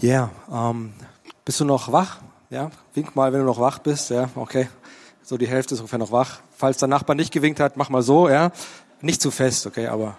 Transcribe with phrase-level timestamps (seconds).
[0.00, 0.92] Ja, yeah, ähm,
[1.44, 2.18] bist du noch wach?
[2.50, 4.10] Ja, wink mal, wenn du noch wach bist.
[4.10, 4.68] Ja, okay.
[5.24, 6.38] So die Hälfte ist ungefähr noch wach.
[6.56, 8.28] Falls der Nachbar nicht gewinkt hat, mach mal so.
[8.28, 8.52] Ja,
[9.00, 10.16] nicht zu fest, okay, aber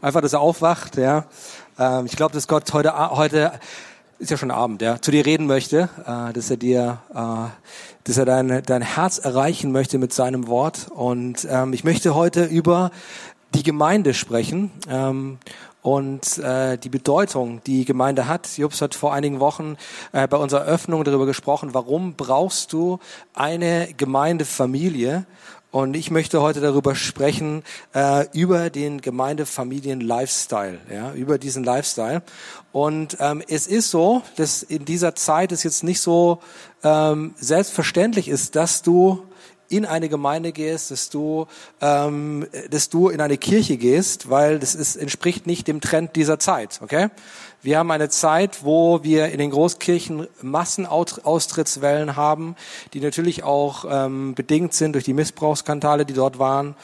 [0.00, 0.96] einfach, dass er aufwacht.
[0.96, 1.24] Ja,
[1.76, 3.58] ähm, ich glaube, dass Gott heute heute
[4.20, 7.48] ist ja schon Abend, ja, zu dir reden möchte, äh, dass er dir, äh,
[8.04, 10.86] dass er dein dein Herz erreichen möchte mit seinem Wort.
[10.88, 12.92] Und ähm, ich möchte heute über
[13.54, 14.70] die Gemeinde sprechen.
[14.88, 15.38] Ähm,
[15.82, 18.58] und äh, die Bedeutung, die Gemeinde hat.
[18.58, 19.76] Jobs hat vor einigen Wochen
[20.12, 22.98] äh, bei unserer Öffnung darüber gesprochen, warum brauchst du
[23.34, 25.26] eine Gemeindefamilie?
[25.72, 27.62] Und ich möchte heute darüber sprechen,
[27.94, 32.22] äh, über den Gemeindefamilien-Lifestyle, ja, über diesen Lifestyle.
[32.72, 36.40] Und ähm, es ist so, dass in dieser Zeit es jetzt nicht so
[36.82, 39.22] ähm, selbstverständlich ist, dass du
[39.70, 41.46] in eine Gemeinde gehst, dass du,
[41.80, 46.38] ähm, dass du in eine Kirche gehst, weil das ist, entspricht nicht dem Trend dieser
[46.38, 47.08] Zeit, okay?
[47.62, 52.56] Wir haben eine Zeit, wo wir in den Großkirchen Massenaustrittswellen haben,
[52.94, 56.74] die natürlich auch ähm, bedingt sind durch die Missbrauchskandale, die dort waren.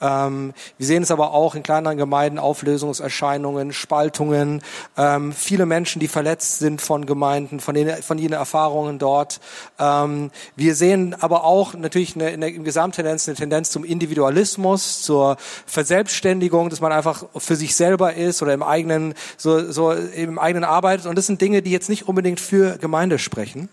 [0.00, 4.62] Ähm, wir sehen es aber auch in kleineren Gemeinden, Auflösungserscheinungen, Spaltungen,
[4.96, 9.40] ähm, viele Menschen, die verletzt sind von Gemeinden, von den, von ihren Erfahrungen dort.
[9.78, 15.36] Ähm, wir sehen aber auch natürlich eine, eine, im Gesamttendenz eine Tendenz zum Individualismus, zur
[15.66, 20.64] Verselbstständigung, dass man einfach für sich selber ist oder im eigenen, so, so im eigenen
[20.64, 21.06] arbeitet.
[21.06, 23.68] Und das sind Dinge, die jetzt nicht unbedingt für Gemeinde sprechen.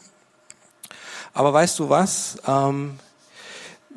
[1.33, 2.37] Aber weißt du was?
[2.47, 2.99] Ähm,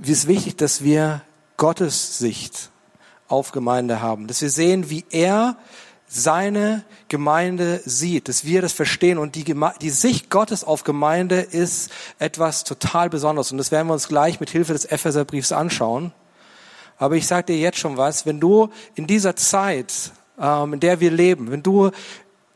[0.03, 1.23] es ist wichtig, dass wir
[1.57, 2.71] Gottes Sicht
[3.29, 5.57] auf Gemeinde haben, dass wir sehen, wie er
[6.09, 9.45] seine Gemeinde sieht, dass wir das verstehen und die,
[9.81, 14.39] die Sicht Gottes auf Gemeinde ist etwas total Besonderes und das werden wir uns gleich
[14.39, 16.13] mit Hilfe des Epheserbriefs anschauen.
[16.99, 21.01] Aber ich sage dir jetzt schon was, wenn du in dieser Zeit, ähm, in der
[21.01, 21.91] wir leben, wenn du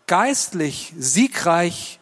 [0.07, 1.99] geistlich siegreich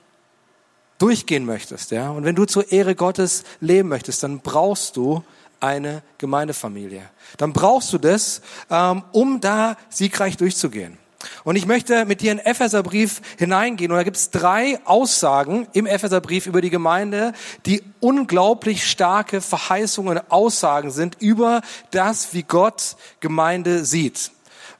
[0.99, 5.23] durchgehen möchtest, ja, und wenn du zur Ehre Gottes leben möchtest, dann brauchst du
[5.61, 7.03] eine Gemeindefamilie.
[7.37, 10.99] Dann brauchst du das, ähm, um da siegreich durchzugehen.
[11.43, 13.91] Und ich möchte mit dir in Epheserbrief hineingehen.
[13.91, 17.33] Und da gibt es drei Aussagen im Epheserbrief über die Gemeinde,
[17.67, 24.31] die unglaublich starke Verheißungen und Aussagen sind über das, wie Gott Gemeinde sieht.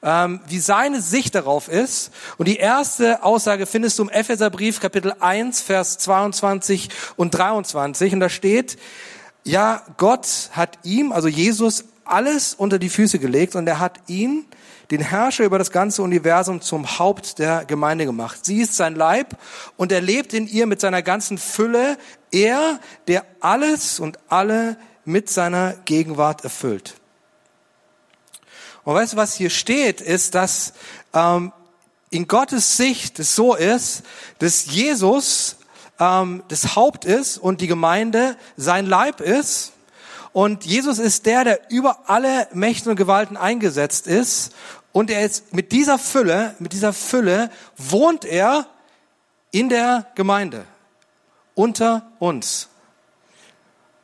[0.01, 2.11] Ähm, wie seine Sicht darauf ist.
[2.37, 8.13] Und die erste Aussage findest du im Epheserbrief Kapitel 1, Vers 22 und 23.
[8.13, 8.77] Und da steht,
[9.43, 14.45] ja, Gott hat ihm, also Jesus, alles unter die Füße gelegt und er hat ihn,
[14.91, 18.43] den Herrscher über das ganze Universum, zum Haupt der Gemeinde gemacht.
[18.43, 19.37] Sie ist sein Leib
[19.77, 21.97] und er lebt in ihr mit seiner ganzen Fülle.
[22.31, 26.95] Er, der alles und alle mit seiner Gegenwart erfüllt.
[28.83, 30.73] Und weißt du, was hier steht, ist, dass
[31.13, 31.51] ähm,
[32.09, 34.03] in Gottes Sicht es so ist,
[34.39, 35.57] dass Jesus
[35.99, 39.73] ähm, das Haupt ist und die Gemeinde sein Leib ist.
[40.31, 44.53] Und Jesus ist der, der über alle Mächte und Gewalten eingesetzt ist.
[44.91, 48.67] Und er ist mit dieser Fülle, mit dieser Fülle wohnt er
[49.51, 50.65] in der Gemeinde.
[51.55, 52.69] Unter uns.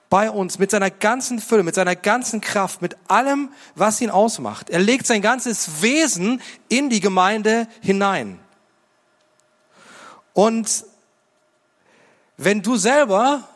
[0.10, 4.70] Bei uns, mit seiner ganzen Fülle, mit seiner ganzen Kraft, mit allem, was ihn ausmacht.
[4.70, 8.40] Er legt sein ganzes Wesen in die Gemeinde hinein.
[10.34, 10.86] Und
[12.38, 13.48] wenn du selber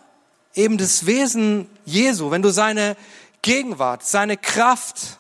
[0.56, 2.96] eben das Wesen Jesu, wenn du seine
[3.42, 5.20] Gegenwart, seine Kraft,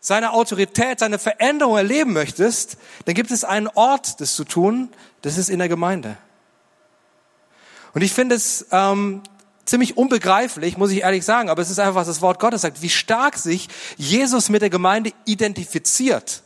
[0.00, 2.76] seine Autorität, seine Veränderung erleben möchtest,
[3.06, 4.90] dann gibt es einen Ort, das zu tun,
[5.22, 6.16] das ist in der Gemeinde.
[7.94, 9.22] Und ich finde es ähm,
[9.64, 12.82] ziemlich unbegreiflich, muss ich ehrlich sagen, aber es ist einfach, was das Wort Gottes sagt,
[12.82, 16.43] wie stark sich Jesus mit der Gemeinde identifiziert.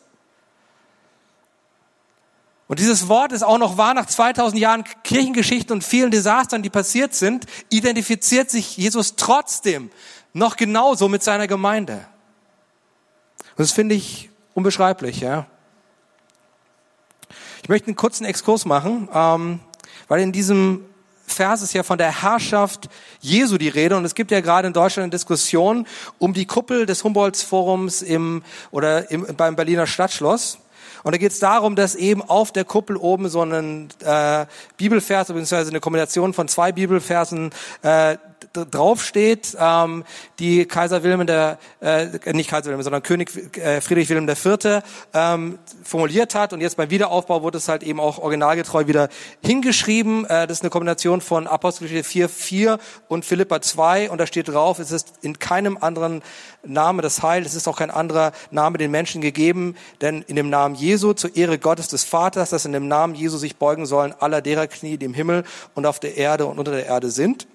[2.68, 6.68] Und dieses Wort ist auch noch wahr nach 2000 Jahren Kirchengeschichte und vielen Desastern, die
[6.68, 9.90] passiert sind, identifiziert sich Jesus trotzdem
[10.34, 12.06] noch genauso mit seiner Gemeinde.
[13.56, 15.46] Und das finde ich unbeschreiblich, ja.
[17.62, 19.60] Ich möchte einen kurzen Exkurs machen, ähm,
[20.06, 20.84] weil in diesem
[21.26, 22.88] Vers ist ja von der Herrschaft
[23.20, 25.86] Jesu die Rede und es gibt ja gerade in Deutschland eine Diskussion
[26.18, 30.58] um die Kuppel des Humboldt-Forums im oder im, beim Berliner Stadtschloss.
[31.08, 34.44] Und da geht es darum, dass eben auf der Kuppel oben so ein äh,
[34.76, 37.50] Bibelvers, beziehungsweise eine Kombination von zwei Bibelversen
[37.80, 38.18] äh,
[38.52, 40.04] draufsteht, ähm,
[40.38, 44.82] die Kaiser Wilhelm der, äh, nicht Kaiser Wilhelm, sondern König äh, Friedrich Wilhelm IV.
[45.14, 46.52] Ähm, formuliert hat.
[46.52, 49.08] Und jetzt beim Wiederaufbau wurde es halt eben auch originalgetreu wieder
[49.42, 50.24] hingeschrieben.
[50.24, 52.78] Äh, das ist eine Kombination von Apostelgeschichte 4, 4
[53.08, 54.10] und Philippa 2.
[54.10, 56.22] Und da steht drauf, es ist in keinem anderen
[56.64, 60.50] Name das Heil, es ist auch kein anderer Name den Menschen gegeben, denn in dem
[60.50, 64.14] Namen Jesu, zur Ehre Gottes des Vaters, dass in dem Namen Jesu sich beugen sollen
[64.18, 67.46] aller derer Knie, die im Himmel und auf der Erde und unter der Erde sind.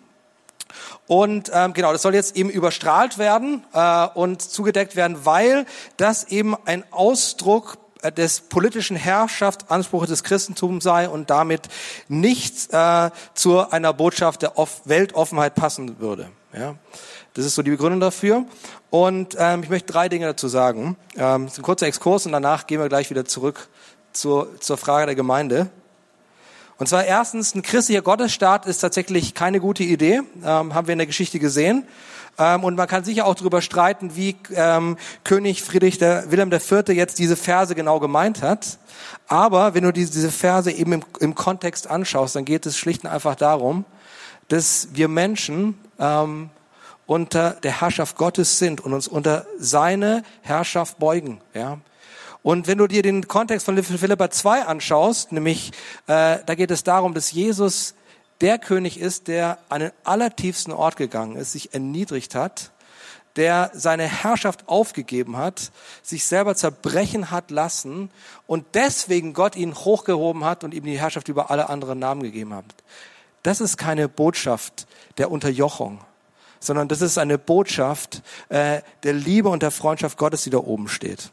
[1.07, 5.65] Und ähm, genau, das soll jetzt eben überstrahlt werden äh, und zugedeckt werden, weil
[5.97, 11.69] das eben ein Ausdruck äh, des politischen Herrschaftsanspruchs des Christentums sei und damit
[12.07, 16.29] nicht äh, zu einer Botschaft der Off Weltoffenheit passen würde.
[16.55, 16.75] Ja,
[17.33, 18.45] das ist so die Begründung dafür.
[18.91, 20.97] Und ähm, ich möchte drei Dinge dazu sagen.
[21.15, 23.69] Ähm, das ist ein kurzer Exkurs und danach gehen wir gleich wieder zurück
[24.11, 25.69] zur, zur Frage der Gemeinde.
[26.83, 30.97] Und zwar erstens, ein christlicher Gottesstaat ist tatsächlich keine gute Idee, ähm, haben wir in
[30.97, 31.87] der Geschichte gesehen.
[32.37, 36.89] Ähm, und man kann sicher auch darüber streiten, wie ähm, König Friedrich der, Wilhelm IV.
[36.89, 38.79] jetzt diese Verse genau gemeint hat.
[39.29, 43.05] Aber wenn du diese, diese Verse eben im, im Kontext anschaust, dann geht es schlicht
[43.05, 43.85] und einfach darum,
[44.49, 46.49] dass wir Menschen ähm,
[47.05, 51.39] unter der Herrschaft Gottes sind und uns unter seine Herrschaft beugen.
[51.53, 51.77] Ja?
[52.43, 55.71] Und wenn du dir den Kontext von Philippa 2 anschaust, nämlich
[56.07, 57.95] äh, da geht es darum, dass Jesus
[58.41, 62.71] der König ist, der an den allertiefsten Ort gegangen ist, sich erniedrigt hat,
[63.37, 65.71] der seine Herrschaft aufgegeben hat,
[66.03, 68.11] sich selber zerbrechen hat lassen
[68.45, 72.53] und deswegen Gott ihn hochgehoben hat und ihm die Herrschaft über alle anderen Namen gegeben
[72.53, 72.65] hat.
[73.41, 74.85] Das ist keine Botschaft
[75.17, 76.01] der Unterjochung,
[76.59, 80.89] sondern das ist eine Botschaft äh, der Liebe und der Freundschaft Gottes, die da oben
[80.89, 81.31] steht.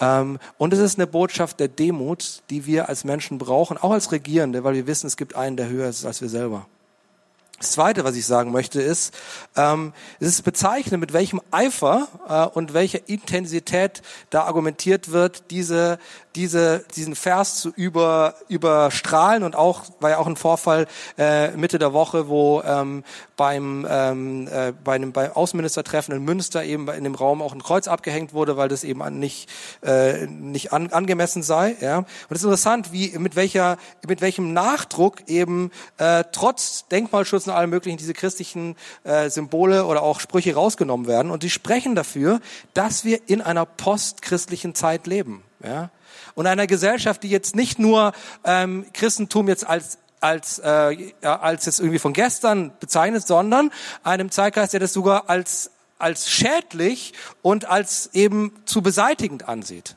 [0.00, 4.12] Ähm, und es ist eine Botschaft der Demut, die wir als Menschen brauchen, auch als
[4.12, 6.66] Regierende, weil wir wissen, es gibt einen, der höher ist als wir selber.
[7.60, 9.12] Das Zweite, was ich sagen möchte, ist,
[9.54, 14.00] ähm, es ist bezeichnend, mit welchem Eifer äh, und welcher Intensität
[14.30, 15.98] da argumentiert wird, diese
[16.36, 20.86] diese, diesen Vers zu über, überstrahlen und auch, war ja auch ein Vorfall
[21.18, 23.04] äh, Mitte der Woche, wo ähm,
[23.36, 27.62] beim, ähm, äh, bei einem beim Außenministertreffen in Münster eben in dem Raum auch ein
[27.62, 29.48] Kreuz abgehängt wurde, weil das eben nicht,
[29.82, 31.76] äh, nicht an, angemessen sei.
[31.80, 31.98] Ja?
[31.98, 33.76] Und es ist interessant, wie mit welcher,
[34.06, 40.02] mit welchem Nachdruck eben äh, trotz Denkmalschutz und allem möglichen diese christlichen äh, Symbole oder
[40.02, 41.30] auch Sprüche rausgenommen werden.
[41.30, 42.40] Und die sprechen dafür,
[42.74, 45.42] dass wir in einer postchristlichen Zeit leben.
[45.62, 45.90] Ja?
[46.34, 48.12] und einer Gesellschaft, die jetzt nicht nur
[48.44, 53.70] ähm, Christentum jetzt als als äh, als jetzt irgendwie von gestern bezeichnet, sondern
[54.02, 57.12] einem Zeitgeist, der das sogar als als schädlich
[57.42, 59.96] und als eben zu beseitigend ansieht.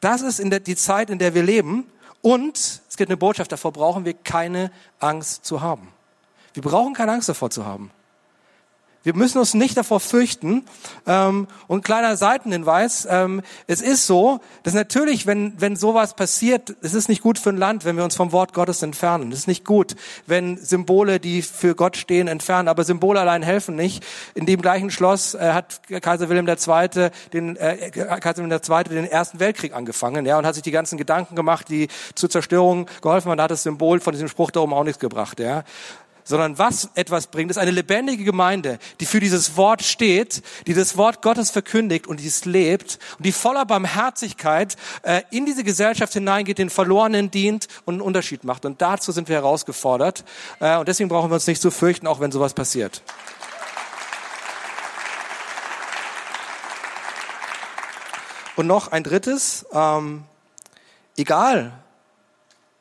[0.00, 1.88] Das ist in der, die Zeit, in der wir leben.
[2.20, 4.70] Und es gibt eine Botschaft, davor brauchen wir keine
[5.00, 5.88] Angst zu haben.
[6.54, 7.90] Wir brauchen keine Angst davor zu haben.
[9.04, 10.64] Wir müssen uns nicht davor fürchten.
[11.06, 16.94] Ähm, und kleiner Seitenhinweis, ähm, es ist so, dass natürlich, wenn, wenn sowas passiert, es
[16.94, 19.32] ist nicht gut für ein Land, wenn wir uns vom Wort Gottes entfernen.
[19.32, 19.96] Es ist nicht gut,
[20.26, 22.68] wenn Symbole, die für Gott stehen, entfernen.
[22.68, 24.04] Aber Symbole allein helfen nicht.
[24.34, 27.10] In dem gleichen Schloss äh, hat Kaiser Wilhelm II.
[27.32, 28.84] den, äh, Kaiser Wilhelm II.
[28.84, 32.86] den Ersten Weltkrieg angefangen, ja, und hat sich die ganzen Gedanken gemacht, die zur Zerstörung
[33.00, 33.38] geholfen haben.
[33.38, 35.64] Da hat das Symbol von diesem Spruch da oben auch nichts gebracht, ja
[36.24, 40.96] sondern was etwas bringt, ist eine lebendige Gemeinde, die für dieses Wort steht, die das
[40.96, 46.12] Wort Gottes verkündigt und die es lebt und die voller Barmherzigkeit äh, in diese Gesellschaft
[46.12, 48.64] hineingeht, den Verlorenen dient und einen Unterschied macht.
[48.64, 50.24] Und dazu sind wir herausgefordert.
[50.60, 53.02] Äh, und deswegen brauchen wir uns nicht zu fürchten, auch wenn sowas passiert.
[58.54, 60.24] Und noch ein drittes, ähm,
[61.16, 61.72] egal,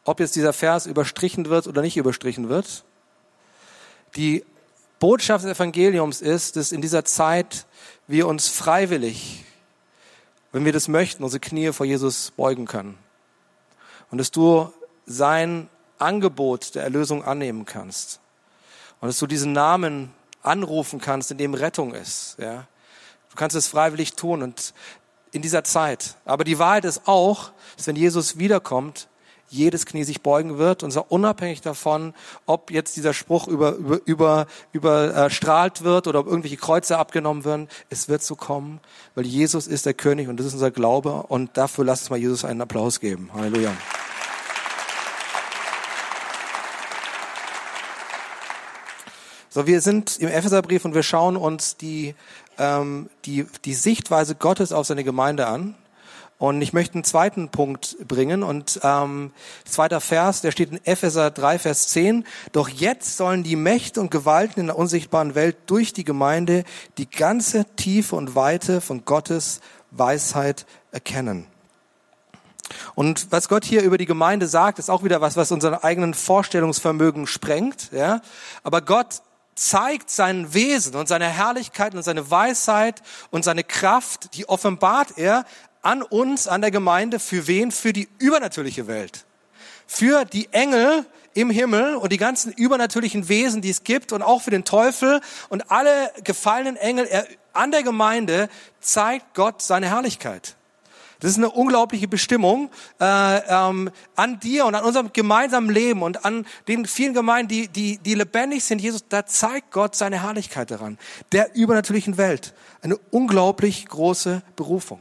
[0.04, 2.84] ob jetzt dieser Vers überstrichen wird oder nicht überstrichen wird,
[4.16, 4.46] die
[5.00, 7.66] Botschaft des Evangeliums ist, dass in dieser Zeit
[8.08, 9.44] wir uns freiwillig,
[10.52, 12.98] wenn wir das möchten, unsere Knie vor Jesus beugen können.
[14.12, 14.72] Und dass du
[15.06, 18.20] sein Angebot der Erlösung annehmen kannst.
[19.00, 20.12] Und dass du diesen Namen
[20.44, 22.36] anrufen kannst, in dem Rettung ist.
[22.40, 22.68] Ja?
[23.30, 24.74] Du kannst es freiwillig tun und
[25.32, 26.18] in dieser Zeit.
[26.26, 29.08] Aber die Wahrheit ist auch, dass wenn Jesus wiederkommt,
[29.52, 32.14] jedes Knie sich beugen wird, und zwar unabhängig davon,
[32.46, 37.68] ob jetzt dieser Spruch über, über, über, überstrahlt wird oder ob irgendwelche Kreuze abgenommen werden.
[37.90, 38.80] Es wird so kommen,
[39.14, 42.18] weil Jesus ist der König und das ist unser Glaube und dafür lasst uns mal
[42.18, 43.30] Jesus einen Applaus geben.
[43.34, 43.72] Halleluja.
[49.54, 52.16] So, wir sind im Epheserbrief und wir schauen uns die,
[52.58, 55.76] ähm, die, die Sichtweise Gottes auf seine Gemeinde an.
[56.42, 59.32] Und ich möchte einen zweiten Punkt bringen und ähm,
[59.64, 62.26] zweiter Vers, der steht in Epheser 3, Vers 10.
[62.52, 66.64] Doch jetzt sollen die Mächte und Gewalten in der unsichtbaren Welt durch die Gemeinde
[66.98, 71.46] die ganze Tiefe und Weite von Gottes Weisheit erkennen.
[72.96, 76.16] Und was Gott hier über die Gemeinde sagt, ist auch wieder was, was unseren eigenen
[76.16, 77.92] Vorstellungsvermögen sprengt.
[77.92, 78.20] Ja?
[78.64, 79.22] Aber Gott
[79.54, 85.46] zeigt sein Wesen und seine Herrlichkeit und seine Weisheit und seine Kraft, die offenbart er
[85.82, 87.72] an uns, an der Gemeinde, für wen?
[87.72, 89.26] Für die übernatürliche Welt.
[89.88, 94.42] Für die Engel im Himmel und die ganzen übernatürlichen Wesen, die es gibt und auch
[94.42, 97.08] für den Teufel und alle gefallenen Engel
[97.54, 100.56] an der Gemeinde zeigt Gott seine Herrlichkeit.
[101.22, 106.26] Das ist eine unglaubliche Bestimmung äh, ähm, an dir und an unserem gemeinsamen Leben und
[106.26, 108.82] an den vielen Gemeinden, die, die, die lebendig sind.
[108.82, 110.98] Jesus, da zeigt Gott seine Herrlichkeit daran,
[111.32, 112.56] der übernatürlichen Welt.
[112.82, 115.00] Eine unglaublich große Berufung.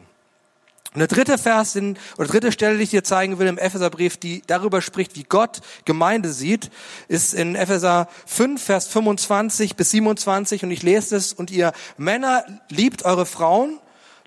[0.93, 4.17] Und der dritte Vers in, oder dritte Stelle, die ich dir zeigen will im Epheserbrief,
[4.17, 6.69] die darüber spricht, wie Gott Gemeinde sieht,
[7.07, 11.33] ist in Epheser 5, Vers 25 bis 27 und ich lese es.
[11.33, 13.79] Und ihr Männer liebt eure Frauen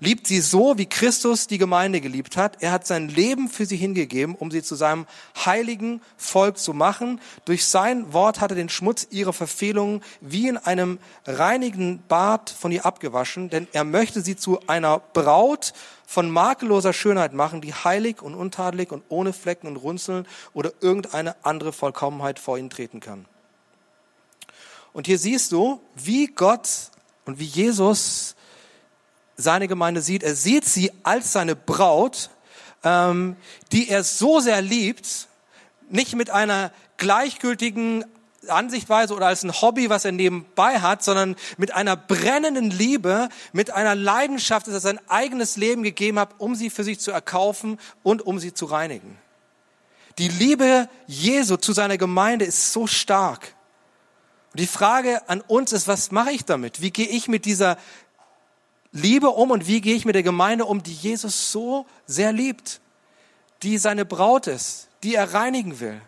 [0.04, 2.62] Liebt sie so, wie Christus die Gemeinde geliebt hat.
[2.62, 5.06] Er hat sein Leben für sie hingegeben, um sie zu seinem
[5.46, 7.22] heiligen Volk zu machen.
[7.46, 12.70] Durch sein Wort hat er den Schmutz ihrer Verfehlungen wie in einem reinigen Bad von
[12.70, 15.72] ihr abgewaschen, denn er möchte sie zu einer Braut
[16.04, 21.34] von makelloser Schönheit machen, die heilig und untadelig und ohne Flecken und Runzeln oder irgendeine
[21.46, 23.24] andere Vollkommenheit vor ihn treten kann.
[24.92, 26.68] Und hier siehst du, wie Gott
[27.24, 28.36] und wie Jesus
[29.36, 30.22] seine Gemeinde sieht.
[30.22, 32.30] Er sieht sie als seine Braut,
[32.82, 33.36] ähm,
[33.72, 35.28] die er so sehr liebt,
[35.88, 38.04] nicht mit einer gleichgültigen
[38.48, 43.70] Ansichtweise oder als ein Hobby, was er nebenbei hat, sondern mit einer brennenden Liebe, mit
[43.70, 47.78] einer Leidenschaft, dass er sein eigenes Leben gegeben hat, um sie für sich zu erkaufen
[48.02, 49.18] und um sie zu reinigen.
[50.18, 53.54] Die Liebe Jesu zu seiner Gemeinde ist so stark.
[54.52, 56.80] Und die Frage an uns ist, was mache ich damit?
[56.80, 57.76] Wie gehe ich mit dieser
[58.94, 62.80] Liebe um und wie gehe ich mit der Gemeinde um, die Jesus so sehr liebt,
[63.64, 66.00] die seine Braut ist, die er reinigen will.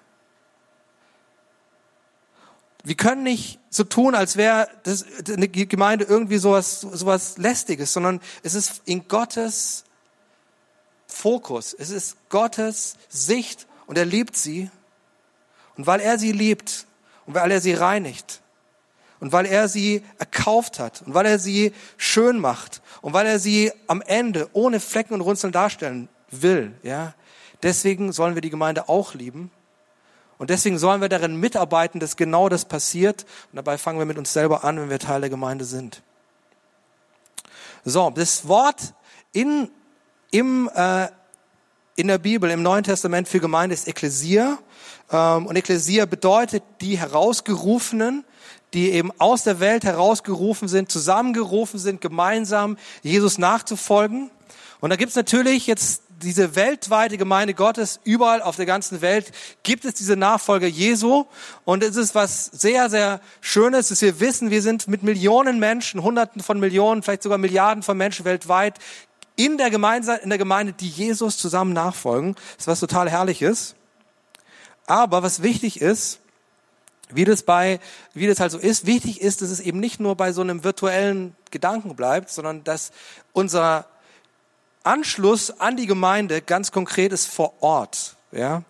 [2.85, 8.21] Wir können nicht so tun, als wäre das, eine Gemeinde irgendwie sowas, sowas lästiges, sondern
[8.45, 9.83] es ist in Gottes
[11.09, 14.71] Fokus, es ist Gottes Sicht und er liebt sie.
[15.77, 16.87] Und weil er sie liebt
[17.27, 18.41] und weil er sie reinigt,
[19.21, 23.39] und weil er sie erkauft hat und weil er sie schön macht und weil er
[23.39, 27.15] sie am Ende ohne Flecken und Runzeln darstellen will, ja.
[27.63, 29.51] Deswegen sollen wir die Gemeinde auch lieben.
[30.39, 33.25] Und deswegen sollen wir darin mitarbeiten, dass genau das passiert.
[33.51, 36.03] Und dabei fangen wir mit uns selber an, wenn wir Teil der Gemeinde sind.
[37.85, 38.95] So, das Wort
[39.33, 39.71] in,
[40.31, 41.09] im, äh,
[41.95, 44.59] in der Bibel, im Neuen Testament für Gemeinde ist Ekklesia.
[45.11, 48.25] Ähm, und Ekklesia bedeutet die Herausgerufenen,
[48.77, 54.31] die eben aus der Welt herausgerufen sind, zusammengerufen sind, gemeinsam Jesus nachzufolgen.
[54.81, 59.87] Und da gibt's natürlich jetzt diese weltweite Gemeinde Gottes, überall auf der ganzen Welt gibt
[59.87, 61.25] es diese Nachfolger Jesu.
[61.65, 66.03] Und es ist was sehr, sehr Schönes, dass wir wissen, wir sind mit Millionen Menschen,
[66.03, 68.79] Hunderten von Millionen, vielleicht sogar Milliarden von Menschen weltweit
[69.37, 72.35] in der Gemeinde, in der Gemeinde, die Jesus zusammen nachfolgen.
[72.35, 73.75] Das ist was total Herrliches.
[74.87, 76.21] Aber was wichtig ist,
[77.09, 77.81] wie das bei,
[78.15, 80.65] wie das halt so ist, wichtig ist, dass es eben nicht nur bei so einem
[80.65, 82.93] virtuellen Gedanken bleibt, sondern dass
[83.33, 83.87] unser
[84.83, 88.63] Anschluss an die Gemeinde ganz konkret ist vor Ort, ja.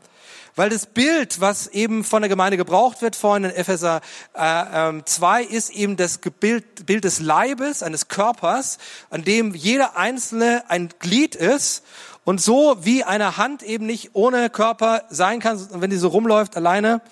[0.59, 4.00] Weil das Bild, was eben von der Gemeinde gebraucht wird, vorhin in Epheser
[4.33, 8.78] äh, 2, ähm, ist eben das Bild, Bild des Leibes, eines Körpers,
[9.11, 11.85] an dem jeder Einzelne ein Glied ist.
[12.25, 16.57] Und so wie eine Hand eben nicht ohne Körper sein kann, wenn die so rumläuft
[16.57, 17.02] alleine,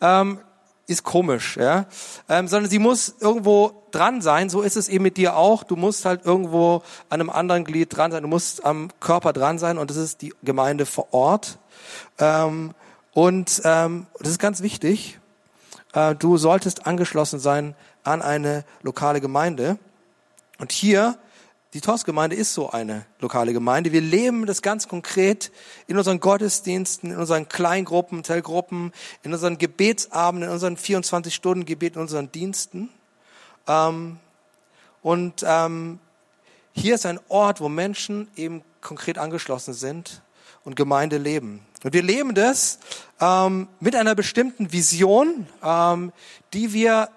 [0.00, 0.38] ähm,
[0.86, 1.86] ist komisch, ja,
[2.28, 4.50] ähm, sondern sie muss irgendwo dran sein.
[4.50, 5.62] So ist es eben mit dir auch.
[5.62, 8.22] Du musst halt irgendwo an einem anderen Glied dran sein.
[8.22, 11.58] Du musst am Körper dran sein und das ist die Gemeinde vor Ort.
[12.18, 12.74] Ähm,
[13.12, 15.18] und ähm, das ist ganz wichtig.
[15.92, 17.74] Äh, du solltest angeschlossen sein
[18.04, 19.78] an eine lokale Gemeinde.
[20.58, 21.16] Und hier
[21.74, 23.92] die TOS-Gemeinde ist so eine lokale Gemeinde.
[23.92, 25.50] Wir leben das ganz konkret
[25.86, 32.30] in unseren Gottesdiensten, in unseren Kleingruppen, Zellgruppen, in unseren Gebetsabenden, in unseren 24-Stunden-Gebeten, in unseren
[32.30, 32.90] Diensten.
[33.66, 34.18] Ähm,
[35.02, 35.98] und ähm,
[36.72, 40.20] hier ist ein Ort, wo Menschen eben konkret angeschlossen sind
[40.64, 41.64] und Gemeinde leben.
[41.84, 42.80] Und wir leben das
[43.18, 46.12] ähm, mit einer bestimmten Vision, ähm,
[46.52, 47.08] die wir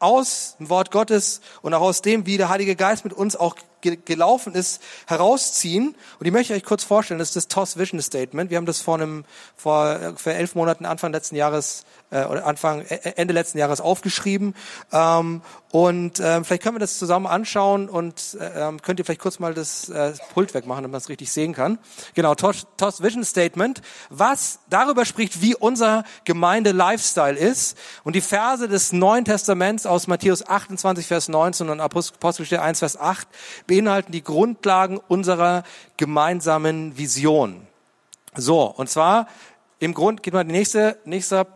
[0.00, 3.56] aus dem Wort Gottes und auch aus dem, wie der Heilige Geist mit uns auch
[3.80, 5.94] gelaufen ist, herausziehen.
[6.18, 7.18] Und die möchte ich euch kurz vorstellen.
[7.18, 8.50] Das ist das TOS Vision Statement.
[8.50, 9.24] Wir haben das vor einem,
[9.56, 14.54] vor, vor elf Monaten, Anfang letzten Jahres äh, oder Anfang, Ende letzten Jahres aufgeschrieben.
[14.92, 19.38] Ähm, und ähm, vielleicht können wir das zusammen anschauen und ähm, könnt ihr vielleicht kurz
[19.38, 21.78] mal das äh, Pult wegmachen, damit man es richtig sehen kann.
[22.14, 27.76] Genau, TOS, TOS Vision Statement, was darüber spricht, wie unser Gemeinde-Lifestyle ist.
[28.02, 32.98] Und die Verse des Neuen Testaments aus Matthäus 28, Vers 19 und Apostelgeschichte 1, Vers
[32.98, 33.28] 8
[33.68, 35.62] beinhalten die Grundlagen unserer
[35.96, 37.68] gemeinsamen Vision.
[38.34, 39.28] So, und zwar
[39.78, 41.46] im Grund, geht mal die nächste, nächster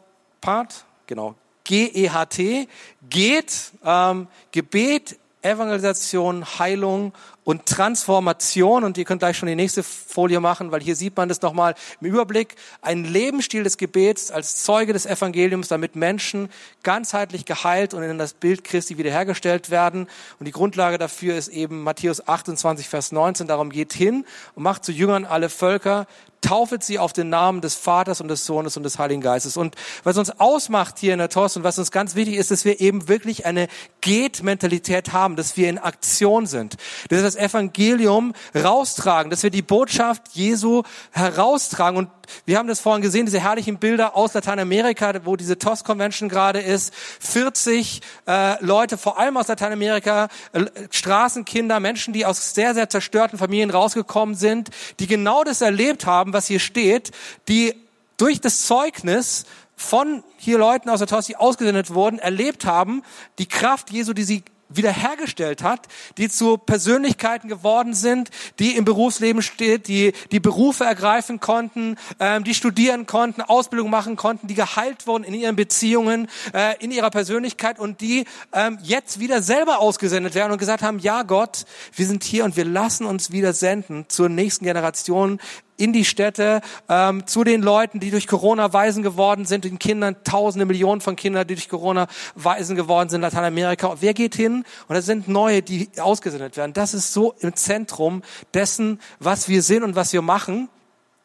[0.40, 2.68] Part, genau, G-E-H-T,
[3.08, 7.12] geht, ähm, Gebet, Evangelisation, Heilung
[7.44, 8.84] und Transformation.
[8.84, 11.74] Und ihr könnt gleich schon die nächste Folie machen, weil hier sieht man das nochmal
[12.00, 12.56] im Überblick.
[12.80, 16.48] Ein Lebensstil des Gebets als Zeuge des Evangeliums, damit Menschen
[16.82, 20.08] ganzheitlich geheilt und in das Bild Christi wiederhergestellt werden.
[20.38, 23.46] Und die Grundlage dafür ist eben Matthäus 28, Vers 19.
[23.46, 26.06] Darum geht hin und macht zu Jüngern alle Völker,
[26.42, 29.56] taufet sie auf den Namen des Vaters und des Sohnes und des Heiligen Geistes.
[29.56, 32.64] Und was uns ausmacht hier in der TOS und was uns ganz wichtig ist, dass
[32.64, 33.68] wir eben wirklich eine
[34.00, 36.76] Geht-Mentalität haben, dass wir in Aktion sind,
[37.08, 42.08] dass wir das Evangelium raustragen, dass wir die Botschaft Jesu heraustragen und
[42.46, 46.60] wir haben das vorhin gesehen, diese herrlichen Bilder aus Lateinamerika, wo diese TOS Convention gerade
[46.60, 46.94] ist.
[47.20, 53.38] 40 äh, Leute, vor allem aus Lateinamerika, äh, Straßenkinder, Menschen, die aus sehr, sehr zerstörten
[53.38, 54.70] Familien rausgekommen sind,
[55.00, 57.10] die genau das erlebt haben, was hier steht,
[57.48, 57.74] die
[58.16, 59.44] durch das Zeugnis
[59.76, 63.02] von hier Leuten aus der TOS, die ausgesendet wurden, erlebt haben,
[63.38, 64.44] die Kraft Jesu, die sie
[64.76, 65.88] wiederhergestellt hat,
[66.18, 72.44] die zu Persönlichkeiten geworden sind, die im Berufsleben steht, die die Berufe ergreifen konnten, ähm,
[72.44, 77.10] die studieren konnten, Ausbildung machen konnten, die geheilt wurden in ihren Beziehungen, äh, in ihrer
[77.10, 81.64] Persönlichkeit und die ähm, jetzt wieder selber ausgesendet werden und gesagt haben, ja Gott,
[81.94, 85.40] wir sind hier und wir lassen uns wieder senden zur nächsten Generation
[85.76, 90.16] in die Städte, ähm, zu den Leuten, die durch Corona Waisen geworden sind, den Kindern,
[90.24, 93.88] tausende Millionen von Kindern, die durch Corona Waisen geworden sind in Lateinamerika.
[93.88, 94.64] Und wer geht hin?
[94.88, 96.72] Und es sind neue, die ausgesendet werden.
[96.72, 98.22] Das ist so im Zentrum
[98.54, 100.68] dessen, was wir sind und was wir machen.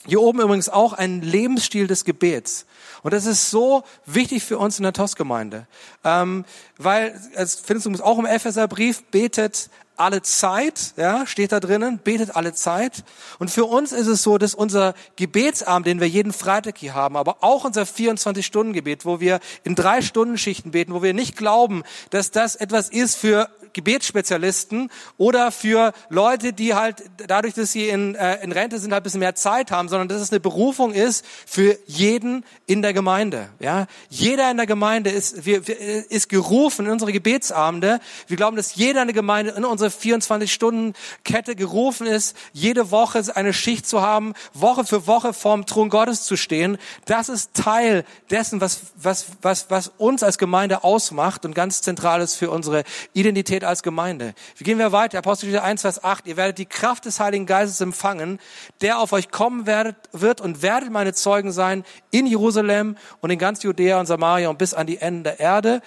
[0.06, 2.66] Hier oben übrigens auch ein Lebensstil des Gebets.
[3.04, 5.68] Und das ist so wichtig für uns in der TOS-Gemeinde.
[6.04, 6.46] Ähm,
[6.78, 12.36] weil, es findest du auch im Epheserbrief, betet alle Zeit, ja, steht da drinnen, betet
[12.36, 13.04] alle Zeit.
[13.40, 17.18] Und für uns ist es so, dass unser Gebetsabend, den wir jeden Freitag hier haben,
[17.18, 21.84] aber auch unser 24-Stunden-Gebet, wo wir in drei Stunden Schichten beten, wo wir nicht glauben,
[22.12, 28.16] dass das etwas ist für Gebetsspezialisten oder für Leute, die halt dadurch, dass sie in,
[28.16, 30.94] äh, in Rente sind, halt ein bisschen mehr Zeit haben, sondern dass es eine Berufung
[30.94, 33.50] ist für jeden in der Gemeinde.
[33.60, 35.78] Ja, jeder in der Gemeinde ist, wir, wir,
[36.10, 38.00] ist gerufen in unsere Gebetsabende.
[38.28, 43.54] Wir glauben, dass jeder in der Gemeinde in unsere 24-Stunden-Kette gerufen ist, jede Woche eine
[43.54, 46.78] Schicht zu haben, Woche für Woche vorm Thron Gottes zu stehen.
[47.06, 52.22] Das ist Teil dessen, was, was, was, was uns als Gemeinde ausmacht und ganz zentral
[52.22, 54.34] ist für unsere Identität als Gemeinde.
[54.58, 55.20] Wie gehen wir weiter?
[55.20, 56.28] Apostelgeschichte 1, Vers 8.
[56.28, 58.40] Ihr werdet die Kraft des Heiligen Geistes empfangen,
[58.82, 63.64] der auf euch kommen wird und werdet meine Zeugen sein in Jerusalem und in ganz
[63.64, 65.82] Judäa und Samaria und bis an die Enden der Erde.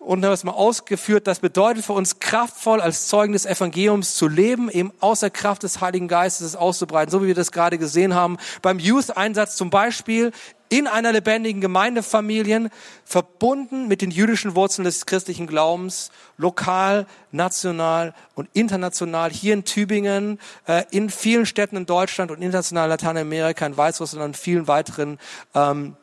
[0.00, 4.28] Und haben es mal ausgeführt, das bedeutet für uns kraftvoll als Zeugen des Evangeliums zu
[4.28, 8.14] leben, eben aus der Kraft des Heiligen Geistes auszubreiten, so wie wir das gerade gesehen
[8.14, 8.38] haben.
[8.62, 10.32] Beim Youth-Einsatz zum Beispiel
[10.70, 12.70] in einer lebendigen Gemeindefamilie,
[13.04, 20.38] verbunden mit den jüdischen Wurzeln des christlichen Glaubens, lokal, national und international, hier in Tübingen,
[20.66, 25.18] äh, in vielen Städten in Deutschland und international Lateinamerika, in Weißrussland und vielen weiteren
[25.54, 25.96] ähm,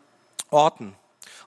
[0.51, 0.93] Orten.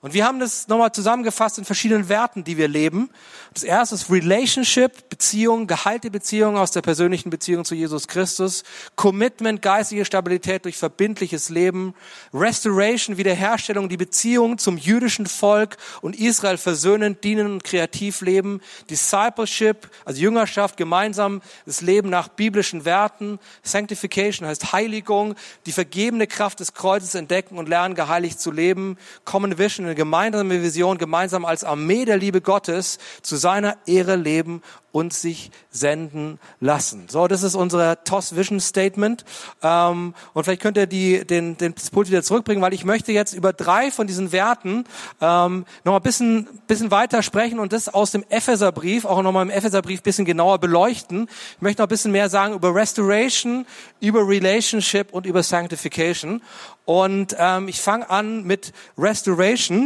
[0.03, 3.11] Und wir haben das nochmal zusammengefasst in verschiedenen Werten, die wir leben.
[3.53, 8.63] Das erste ist Relationship, Beziehung, geheilte Beziehung aus der persönlichen Beziehung zu Jesus Christus.
[8.95, 11.93] Commitment, geistige Stabilität durch verbindliches Leben.
[12.33, 18.59] Restoration, Wiederherstellung, die Beziehung zum jüdischen Volk und Israel versöhnend, dienen und kreativ leben.
[18.89, 23.37] Discipleship, also Jüngerschaft, gemeinsam das Leben nach biblischen Werten.
[23.61, 25.35] Sanctification heißt Heiligung,
[25.67, 28.97] die vergebene Kraft des Kreuzes entdecken und lernen, geheiligt zu leben.
[29.25, 34.61] Common Vision, eine gemeinsame Vision, gemeinsam als Armee der Liebe Gottes zu seiner Ehre leben
[34.91, 37.05] und sich senden lassen.
[37.07, 39.23] So, das ist unser TOS Vision Statement.
[39.61, 43.33] Ähm, und vielleicht könnt ihr die, den, den Pult wieder zurückbringen, weil ich möchte jetzt
[43.33, 44.85] über drei von diesen Werten
[45.21, 49.49] ähm, noch ein bisschen, bisschen weiter sprechen und das aus dem Epheserbrief, auch nochmal im
[49.49, 51.29] Epheserbrief bisschen genauer beleuchten.
[51.55, 53.65] Ich möchte noch ein bisschen mehr sagen über Restoration,
[54.01, 56.41] über Relationship und über Sanctification.
[56.83, 59.80] Und ähm, ich fange an mit Restoration.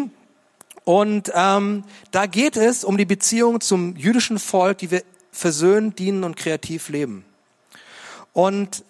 [0.86, 6.24] Und ähm, da geht es um die Beziehung zum jüdischen Volk, die wir versöhnt, dienen
[6.24, 7.26] und kreativ leben.
[8.34, 8.86] Und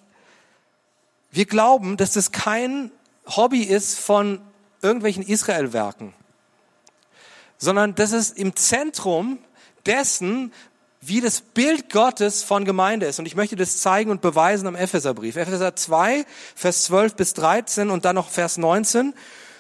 [1.32, 2.92] wir glauben, dass das kein
[3.26, 4.42] Hobby ist von
[4.82, 6.14] irgendwelchen Israel-Werken,
[7.58, 9.40] sondern dass es im Zentrum
[9.86, 10.52] dessen,
[11.02, 13.20] wie das Bild Gottes von Gemeinde ist.
[13.20, 15.36] Und ich möchte das zeigen und beweisen am Epheserbrief.
[15.36, 19.14] Epheser 2, Vers 12 bis 13 und dann noch Vers 19.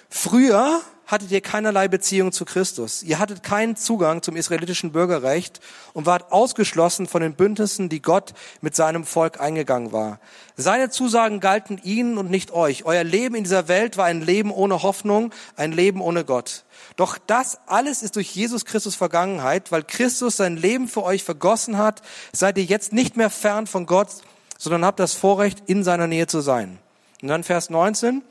[0.10, 3.04] Früher hattet ihr keinerlei Beziehung zu Christus.
[3.04, 5.60] Ihr hattet keinen Zugang zum israelitischen Bürgerrecht
[5.94, 10.20] und wart ausgeschlossen von den Bündnissen, die Gott mit seinem Volk eingegangen war.
[10.56, 12.86] Seine Zusagen galten ihnen und nicht euch.
[12.86, 16.66] Euer Leben in dieser Welt war ein Leben ohne Hoffnung, ein Leben ohne Gott.
[16.96, 21.78] Doch das alles ist durch Jesus Christus Vergangenheit, weil Christus sein Leben für euch vergossen
[21.78, 24.10] hat, seid ihr jetzt nicht mehr fern von Gott,
[24.58, 26.80] sondern habt das Vorrecht, in seiner Nähe zu sein.
[27.22, 28.24] Und dann Vers 19.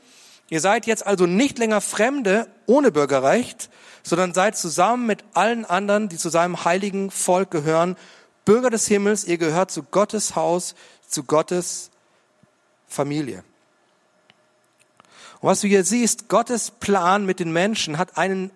[0.49, 3.69] Ihr seid jetzt also nicht länger Fremde ohne Bürgerrecht,
[4.03, 7.97] sondern seid zusammen mit allen anderen, die zu seinem heiligen Volk gehören,
[8.45, 9.25] Bürger des Himmels.
[9.25, 10.75] Ihr gehört zu Gottes Haus,
[11.07, 11.89] zu Gottes
[12.87, 13.43] Familie.
[15.41, 18.51] Und was du hier siehst, Gottes Plan mit den Menschen hat einen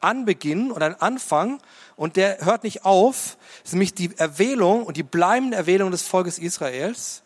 [0.00, 1.60] Anbeginn oder einen Anfang
[1.96, 3.36] und der hört nicht auf.
[3.62, 7.22] Das ist nämlich die Erwählung und die bleibende Erwählung des Volkes Israels.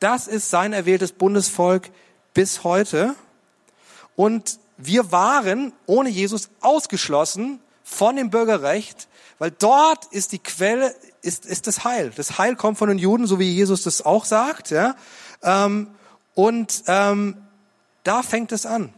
[0.00, 1.90] Das ist sein erwähltes Bundesvolk
[2.36, 3.14] bis heute.
[4.14, 11.46] Und wir waren ohne Jesus ausgeschlossen von dem Bürgerrecht, weil dort ist die Quelle, ist,
[11.46, 12.12] ist das Heil.
[12.14, 14.68] Das Heil kommt von den Juden, so wie Jesus das auch sagt.
[14.68, 14.96] Ja?
[15.42, 15.88] Ähm,
[16.34, 17.38] und ähm,
[18.04, 18.92] da fängt es an.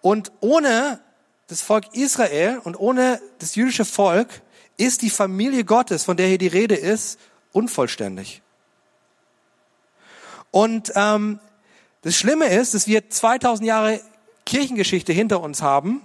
[0.00, 0.98] Und ohne
[1.46, 4.42] das Volk Israel und ohne das jüdische Volk
[4.76, 7.20] ist die Familie Gottes, von der hier die Rede ist,
[7.52, 8.42] unvollständig.
[10.50, 11.38] Und ähm,
[12.06, 14.00] das Schlimme ist, dass wir 2000 Jahre
[14.44, 16.02] Kirchengeschichte hinter uns haben,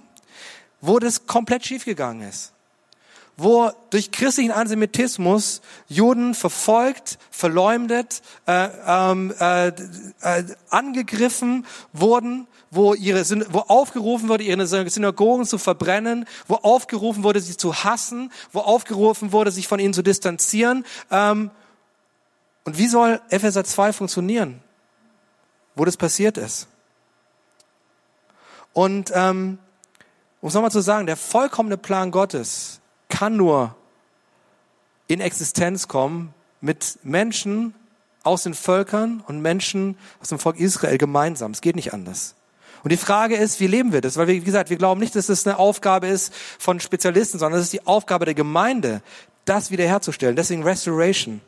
[0.81, 2.53] wo das komplett schiefgegangen ist.
[3.37, 13.23] Wo durch christlichen Antisemitismus Juden verfolgt, verleumdet, äh, ähm, äh, äh, angegriffen wurden, wo, ihre,
[13.53, 19.33] wo aufgerufen wurde, ihre Synagogen zu verbrennen, wo aufgerufen wurde, sie zu hassen, wo aufgerufen
[19.33, 20.83] wurde, sich von ihnen zu distanzieren.
[21.11, 21.51] Ähm,
[22.63, 24.63] und wie soll Epheser 2 funktionieren?
[25.75, 26.67] Wo das passiert ist.
[28.73, 29.57] Und ähm,
[30.41, 32.79] um es nochmal zu sagen, der vollkommene Plan Gottes
[33.09, 33.75] kann nur
[35.07, 37.73] in Existenz kommen mit Menschen
[38.23, 41.51] aus den Völkern und Menschen aus dem Volk Israel gemeinsam.
[41.51, 42.35] Es geht nicht anders.
[42.83, 44.17] Und die Frage ist, wie leben wir das?
[44.17, 47.37] Weil, wir, wie gesagt, wir glauben nicht, dass es das eine Aufgabe ist von Spezialisten,
[47.37, 49.01] sondern es ist die Aufgabe der Gemeinde,
[49.45, 50.35] das wiederherzustellen.
[50.35, 51.41] Deswegen Restoration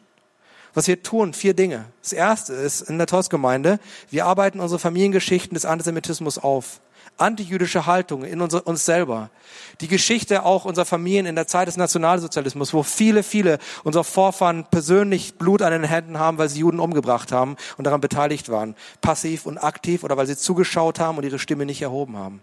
[0.73, 1.85] was wir tun, vier Dinge.
[2.01, 6.81] Das erste ist in der TOS-Gemeinde, wir arbeiten unsere Familiengeschichten des Antisemitismus auf.
[7.17, 9.29] Antijüdische Haltung in unser, uns selber.
[9.81, 14.65] Die Geschichte auch unserer Familien in der Zeit des Nationalsozialismus, wo viele, viele unserer Vorfahren
[14.71, 18.75] persönlich Blut an den Händen haben, weil sie Juden umgebracht haben und daran beteiligt waren.
[19.01, 22.41] Passiv und aktiv oder weil sie zugeschaut haben und ihre Stimme nicht erhoben haben.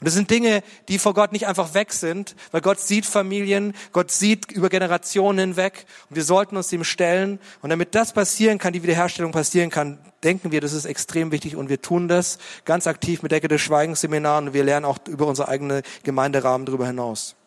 [0.00, 3.74] Und das sind Dinge, die vor Gott nicht einfach weg sind, weil Gott sieht Familien,
[3.92, 7.40] Gott sieht über Generationen hinweg und wir sollten uns dem stellen.
[7.62, 11.56] Und damit das passieren kann, die Wiederherstellung passieren kann, denken wir, das ist extrem wichtig
[11.56, 14.98] und wir tun das ganz aktiv mit Decke des Schweigens Seminaren und wir lernen auch
[15.08, 17.37] über unsere eigene Gemeinderahmen darüber hinaus.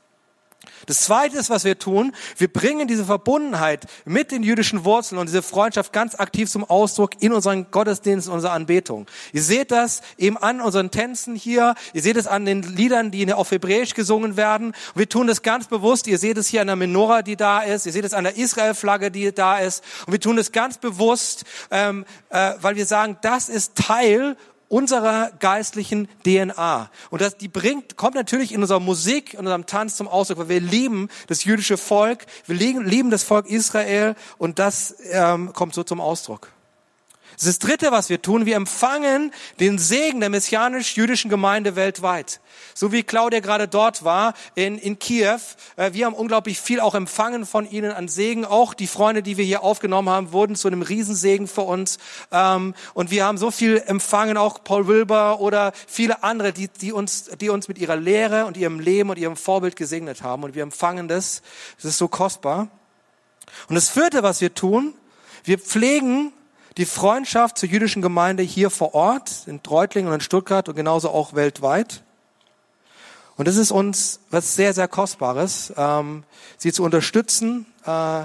[0.85, 5.27] Das Zweite ist, was wir tun, wir bringen diese Verbundenheit mit den jüdischen Wurzeln und
[5.27, 9.07] diese Freundschaft ganz aktiv zum Ausdruck in unseren Gottesdiensten, unserer Anbetung.
[9.33, 13.31] Ihr seht das eben an unseren Tänzen hier, ihr seht es an den Liedern, die
[13.31, 14.73] auf Hebräisch gesungen werden.
[14.95, 17.85] Wir tun das ganz bewusst, ihr seht es hier an der Menora, die da ist,
[17.85, 19.83] ihr seht es an der Israel-Flagge, die da ist.
[20.05, 24.35] Und wir tun das ganz bewusst, ähm, äh, weil wir sagen, das ist Teil
[24.71, 26.89] unserer geistlichen DNA.
[27.09, 30.49] Und das, die bringt, kommt natürlich in unserer Musik, in unserem Tanz zum Ausdruck, weil
[30.49, 35.83] wir lieben das jüdische Volk, wir lieben, das Volk Israel und das ähm, kommt so
[35.83, 36.53] zum Ausdruck.
[37.33, 38.45] Das, ist das Dritte, was wir tun.
[38.45, 42.39] Wir empfangen den Segen der messianisch-jüdischen Gemeinde weltweit.
[42.73, 45.39] So wie Claudia gerade dort war in, in Kiew.
[45.75, 48.45] Äh, wir haben unglaublich viel auch empfangen von ihnen an Segen.
[48.45, 51.97] Auch die Freunde, die wir hier aufgenommen haben, wurden zu einem Riesensegen für uns.
[52.31, 56.91] Ähm, und wir haben so viel empfangen, auch Paul Wilber oder viele andere, die, die,
[56.91, 60.43] uns, die uns mit ihrer Lehre und ihrem Leben und ihrem Vorbild gesegnet haben.
[60.43, 61.41] Und wir empfangen das.
[61.77, 62.67] Das ist so kostbar.
[63.67, 64.93] Und das vierte, was wir tun,
[65.43, 66.33] wir pflegen
[66.77, 71.09] die Freundschaft zur jüdischen Gemeinde hier vor Ort, in Treutlingen und in Stuttgart und genauso
[71.09, 72.03] auch weltweit.
[73.35, 76.23] Und das ist uns was sehr, sehr Kostbares, ähm,
[76.57, 78.21] sie zu unterstützen, äh,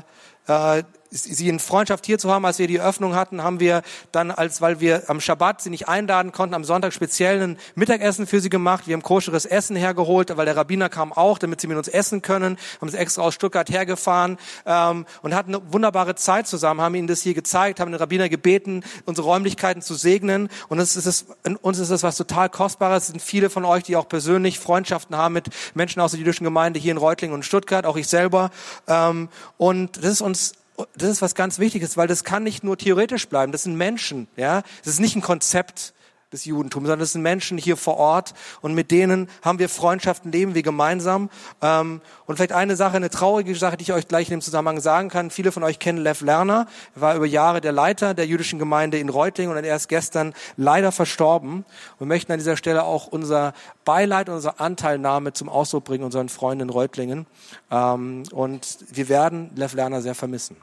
[0.46, 4.31] äh, sie in Freundschaft hier zu haben, als wir die Öffnung hatten, haben wir dann,
[4.31, 8.40] als weil wir am Schabbat sie nicht einladen konnten, am Sonntag speziell ein Mittagessen für
[8.40, 8.87] sie gemacht.
[8.87, 12.23] Wir haben koscheres Essen hergeholt, weil der Rabbiner kam auch, damit sie mit uns essen
[12.23, 12.59] können.
[12.81, 17.09] Haben sie extra aus Stuttgart hergefahren ähm, und hatten eine wunderbare Zeit zusammen, haben ihnen
[17.09, 20.49] das hier gezeigt, haben den Rabbiner gebeten, unsere Räumlichkeiten zu segnen.
[20.69, 21.27] Und es ist,
[21.62, 23.05] uns ist das was total Kostbares.
[23.05, 26.45] Es sind viele von euch, die auch persönlich Freundschaften haben mit Menschen aus der jüdischen
[26.45, 28.51] Gemeinde hier in Reutlingen und Stuttgart, auch ich selber.
[28.87, 30.55] Ähm, und das ist uns
[30.94, 33.52] das ist was ganz Wichtiges, weil das kann nicht nur theoretisch bleiben.
[33.52, 34.62] Das sind Menschen, ja.
[34.84, 35.94] Das ist nicht ein Konzept
[36.32, 40.32] des Judentums, sondern das sind Menschen hier vor Ort und mit denen haben wir Freundschaften,
[40.32, 41.30] leben wir gemeinsam.
[41.62, 44.80] Ähm, und vielleicht eine Sache, eine traurige Sache, die ich euch gleich in dem Zusammenhang
[44.80, 45.30] sagen kann.
[45.30, 46.66] Viele von euch kennen Lev Lerner.
[46.96, 50.34] Er war über Jahre der Leiter der jüdischen Gemeinde in Reutlingen und er ist gestern
[50.56, 51.64] leider verstorben.
[51.98, 56.62] Wir möchten an dieser Stelle auch unser Beileid, unsere Anteilnahme zum Ausdruck bringen, unseren Freunden
[56.62, 57.26] in Reutlingen.
[57.70, 60.56] Ähm, und wir werden Lev Lerner sehr vermissen.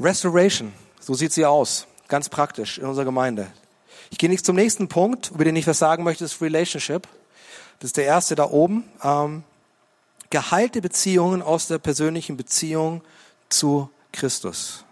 [0.00, 3.46] Restoration, so sieht sie aus, ganz praktisch in unserer Gemeinde.
[4.10, 7.06] Ich gehe nicht zum nächsten Punkt, über den ich was sagen möchte, ist Relationship.
[7.78, 8.84] Das ist der erste da oben.
[9.02, 9.44] Ähm,
[10.30, 13.02] geheilte Beziehungen aus der persönlichen Beziehung
[13.48, 14.84] zu Christus.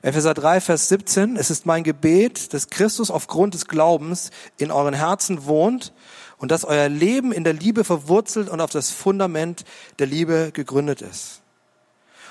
[0.00, 1.36] Epheser 3, Vers 17.
[1.36, 5.92] Es ist mein Gebet, dass Christus aufgrund des Glaubens in euren Herzen wohnt
[6.38, 9.64] und dass euer Leben in der Liebe verwurzelt und auf das Fundament
[9.98, 11.39] der Liebe gegründet ist.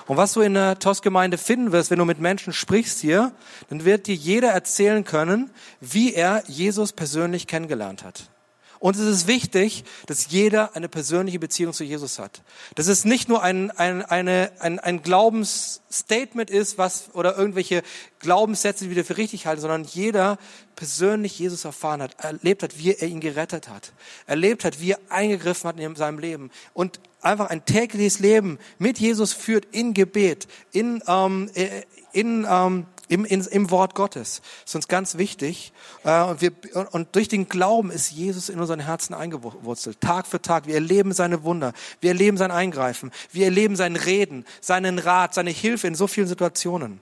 [0.10, 3.32] Und was du in der TOS-Gemeinde finden wirst, wenn du mit Menschen sprichst hier,
[3.70, 8.24] dann wird dir jeder erzählen können, wie er Jesus persönlich kennengelernt hat.
[8.80, 12.42] Und es ist wichtig, dass jeder eine persönliche Beziehung zu Jesus hat.
[12.76, 17.84] Dass es nicht nur ein, ein, eine, ein, ein Glaubensstatement ist, was, oder irgendwelche
[18.20, 20.38] Glaubenssätze, die wir für richtig halten, sondern jeder
[20.78, 23.92] persönlich Jesus erfahren hat, erlebt hat, wie er ihn gerettet hat,
[24.28, 28.98] erlebt hat, wie er eingegriffen hat in seinem Leben und einfach ein tägliches Leben mit
[28.98, 34.42] Jesus führt in Gebet, in, ähm, äh, in ähm, im, in, im Wort Gottes.
[34.42, 35.74] Das ist uns ganz wichtig.
[36.06, 36.52] Äh, und, wir,
[36.92, 40.00] und durch den Glauben ist Jesus in unseren Herzen eingewurzelt.
[40.00, 40.68] Tag für Tag.
[40.68, 41.74] Wir erleben seine Wunder.
[42.00, 43.12] Wir erleben sein Eingreifen.
[43.32, 47.02] Wir erleben sein Reden, seinen Rat, seine Hilfe in so vielen Situationen.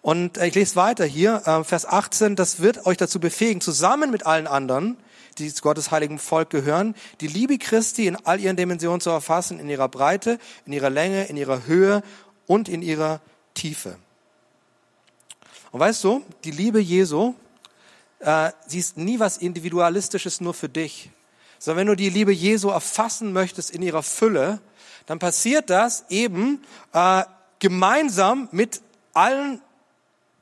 [0.00, 4.10] Und äh, ich lese weiter hier, äh, Vers 18, das wird euch dazu befähigen, zusammen
[4.10, 4.96] mit allen anderen,
[5.38, 9.58] die zu Gottes heiligen Volk gehören, die Liebe Christi in all ihren Dimensionen zu erfassen,
[9.58, 12.02] in ihrer Breite, in ihrer Länge, in ihrer Höhe
[12.46, 13.20] und in ihrer
[13.54, 13.98] Tiefe.
[15.76, 17.34] Und weißt du, die Liebe Jesu,
[18.20, 21.10] äh, sie ist nie was Individualistisches nur für dich.
[21.58, 24.60] Sondern wenn du die Liebe Jesu erfassen möchtest in ihrer Fülle,
[25.04, 27.24] dann passiert das eben äh,
[27.58, 28.80] gemeinsam mit
[29.12, 29.60] allen,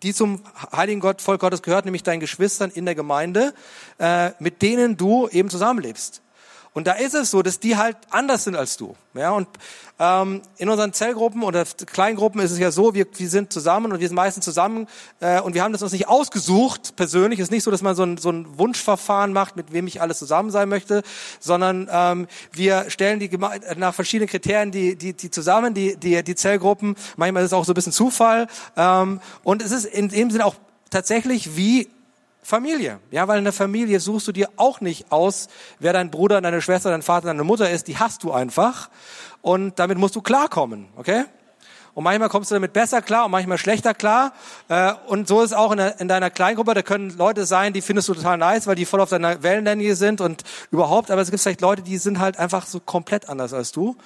[0.05, 3.55] die zum heiligen Gott, Volk Gottes gehört, nämlich deinen Geschwistern in der Gemeinde,
[3.99, 6.23] äh, mit denen du eben zusammenlebst.
[6.75, 8.97] Und da ist es so, dass die halt anders sind als du.
[9.15, 9.47] Ja, und
[10.01, 14.01] ähm, in unseren Zellgruppen oder Kleingruppen ist es ja so, wir, wir sind zusammen und
[14.01, 14.89] wir sind meistens zusammen
[15.21, 17.39] äh, und wir haben das uns nicht ausgesucht persönlich.
[17.39, 20.03] Es ist nicht so, dass man so ein, so ein Wunschverfahren macht, mit wem ich
[20.03, 21.05] alles zusammen sein möchte,
[21.39, 23.31] sondern ähm, wir stellen die
[23.77, 26.97] nach verschiedenen Kriterien die, die, die zusammen, die, die, die Zellgruppen.
[27.17, 28.49] Manchmal ist es auch so ein bisschen Zufall.
[28.77, 30.57] Ähm, und es ist in dem Sinne auch
[30.91, 31.89] tatsächlich wie
[32.45, 33.01] Familie.
[33.11, 36.61] Ja, weil in der Familie suchst du dir auch nicht aus, wer dein Bruder, deine
[36.61, 37.89] Schwester, dein Vater, deine Mutter ist.
[37.89, 38.91] Die hast du einfach.
[39.41, 41.25] Und damit musst du klarkommen, okay?
[41.95, 44.33] Und manchmal kommst du damit besser klar und manchmal schlechter klar.
[44.69, 46.75] Äh, und so ist es auch in, in deiner Kleingruppe.
[46.75, 49.95] Da können Leute sein, die findest du total nice, weil die voll auf deiner Wellenlinie
[49.95, 51.11] sind und überhaupt.
[51.11, 53.97] Aber es gibt vielleicht Leute, die sind halt einfach so komplett anders als du.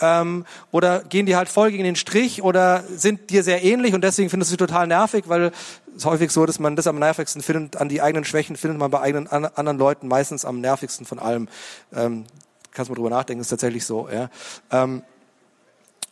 [0.00, 4.02] Ähm, oder gehen die halt voll gegen den Strich oder sind dir sehr ähnlich und
[4.02, 5.52] deswegen findest du sie total nervig, weil
[5.88, 8.78] es ist häufig so, dass man das am nervigsten findet, an die eigenen Schwächen findet
[8.78, 11.48] man bei eigenen an, anderen Leuten meistens am nervigsten von allem.
[11.94, 12.24] Ähm,
[12.72, 14.08] kannst mal drüber nachdenken, ist tatsächlich so.
[14.08, 14.28] Ja.
[14.70, 15.02] Ähm,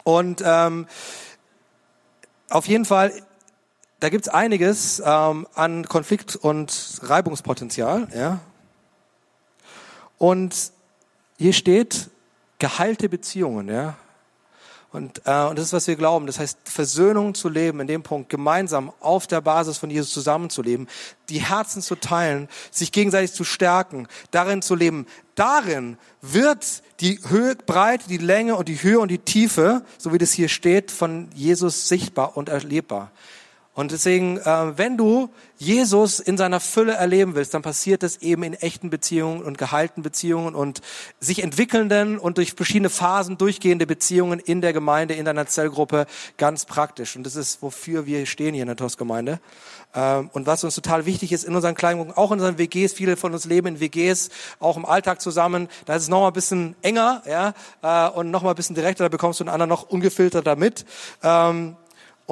[0.04, 0.86] und ähm,
[2.50, 3.12] auf jeden Fall,
[4.00, 8.08] da gibt's einiges ähm, an Konflikt- und Reibungspotenzial.
[8.14, 8.40] Ja?
[10.18, 10.72] Und
[11.38, 12.10] hier steht
[12.58, 13.68] geheilte Beziehungen.
[13.68, 13.96] Ja?
[14.92, 16.26] Und, äh, und das ist, was wir glauben.
[16.26, 20.86] Das heißt, Versöhnung zu leben, in dem Punkt gemeinsam auf der Basis von Jesus zusammenzuleben,
[21.30, 25.06] die Herzen zu teilen, sich gegenseitig zu stärken, darin zu leben.
[25.34, 30.18] Darin wird die Höhe, Breite, die Länge und die Höhe und die Tiefe, so wie
[30.18, 33.10] das hier steht, von Jesus sichtbar und erlebbar.
[33.74, 38.42] Und deswegen, äh, wenn du Jesus in seiner Fülle erleben willst, dann passiert das eben
[38.42, 40.82] in echten Beziehungen und gehaltenen Beziehungen und
[41.20, 46.06] sich entwickelnden und durch verschiedene Phasen durchgehende Beziehungen in der Gemeinde, in deiner Zellgruppe
[46.36, 47.16] ganz praktisch.
[47.16, 49.40] Und das ist, wofür wir stehen hier in der TOS-Gemeinde.
[49.94, 53.16] Ähm, und was uns total wichtig ist in unseren Kleingruppen, auch in unseren WGs, viele
[53.16, 54.28] von uns leben in WGs,
[54.60, 58.52] auch im Alltag zusammen, da ist es nochmal ein bisschen enger ja, äh, und nochmal
[58.52, 60.84] ein bisschen direkter, da bekommst du einen anderen noch ungefilterter mit.
[61.22, 61.76] Ähm,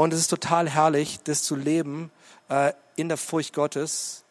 [0.01, 2.11] und es ist total herrlich, das zu leben
[2.49, 4.25] äh, in der Furcht Gottes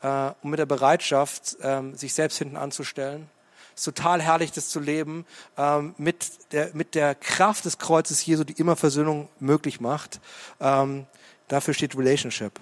[0.00, 3.28] äh, und mit der Bereitschaft, ähm, sich selbst hinten anzustellen.
[3.74, 5.26] Es ist total herrlich, das zu leben
[5.58, 10.20] ähm, mit, der, mit der Kraft des Kreuzes Jesu, die immer Versöhnung möglich macht.
[10.58, 11.04] Ähm,
[11.48, 12.58] dafür steht Relationship.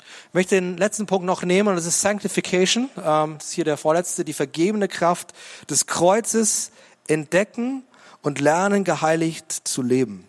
[0.00, 2.90] Ich möchte den letzten Punkt noch nehmen und das ist Sanctification.
[2.96, 4.24] Ähm, das ist hier der vorletzte.
[4.24, 5.32] Die vergebene Kraft
[5.70, 6.72] des Kreuzes
[7.06, 7.84] entdecken
[8.22, 10.26] und lernen, geheiligt zu leben.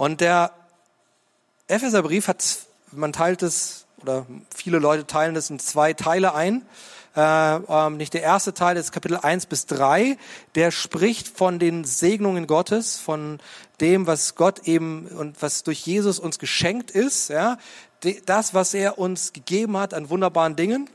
[0.00, 0.52] Und der
[1.66, 2.60] Epheserbrief hat,
[2.90, 4.24] man teilt es, oder
[4.56, 6.64] viele Leute teilen es in zwei Teile ein.
[7.14, 10.16] Äh, ähm, nicht der erste Teil ist Kapitel 1 bis 3,
[10.54, 13.40] der spricht von den Segnungen Gottes, von
[13.82, 17.58] dem, was Gott eben und was durch Jesus uns geschenkt ist, ja,
[18.24, 20.88] das, was er uns gegeben hat an wunderbaren Dingen.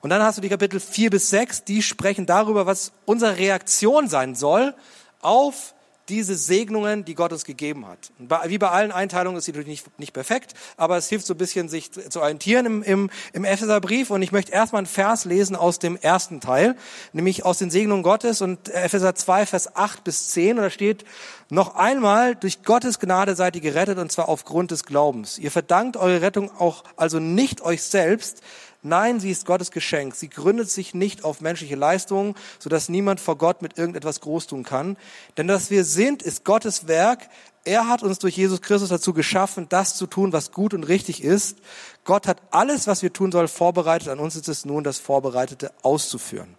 [0.00, 4.08] Und dann hast du die Kapitel 4 bis 6, die sprechen darüber, was unsere Reaktion
[4.08, 4.74] sein soll
[5.20, 5.72] auf
[6.10, 8.12] diese Segnungen, die Gott uns gegeben hat.
[8.48, 11.38] Wie bei allen Einteilungen ist sie natürlich nicht, nicht perfekt, aber es hilft so ein
[11.38, 14.10] bisschen, sich zu orientieren im, im, im Epheserbrief.
[14.10, 16.76] Und ich möchte erstmal einen Vers lesen aus dem ersten Teil,
[17.12, 20.58] nämlich aus den Segnungen Gottes und Epheser 2, Vers 8 bis 10.
[20.58, 21.04] Und da steht,
[21.48, 25.38] noch einmal, durch Gottes Gnade seid ihr gerettet, und zwar aufgrund des Glaubens.
[25.38, 28.42] Ihr verdankt eure Rettung auch also nicht euch selbst,
[28.82, 30.14] Nein, sie ist Gottes Geschenk.
[30.14, 34.64] Sie gründet sich nicht auf menschliche Leistungen, sodass niemand vor Gott mit irgendetwas groß tun
[34.64, 34.96] kann.
[35.36, 37.28] Denn dass wir sind, ist Gottes Werk.
[37.64, 41.22] Er hat uns durch Jesus Christus dazu geschaffen, das zu tun, was gut und richtig
[41.22, 41.58] ist.
[42.04, 44.08] Gott hat alles, was wir tun sollen, vorbereitet.
[44.08, 46.54] An uns ist es nun, das Vorbereitete auszuführen.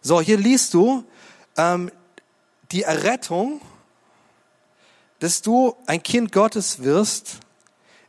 [0.00, 1.04] So, hier liest du
[1.58, 1.90] ähm,
[2.72, 3.60] die Errettung,
[5.18, 7.40] dass du ein Kind Gottes wirst,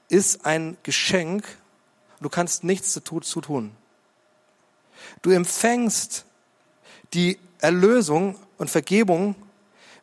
[0.08, 1.44] ist ein Geschenk
[2.22, 3.02] du kannst nichts zu
[3.42, 3.72] tun.
[5.22, 6.26] Du empfängst
[7.14, 9.36] die Erlösung und Vergebung,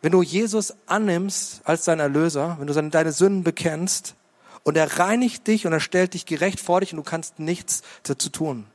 [0.03, 4.15] wenn du Jesus annimmst als dein Erlöser, wenn du deine Sünden bekennst
[4.63, 7.83] und er reinigt dich und er stellt dich gerecht vor dich und du kannst nichts
[8.05, 8.67] dazu tun.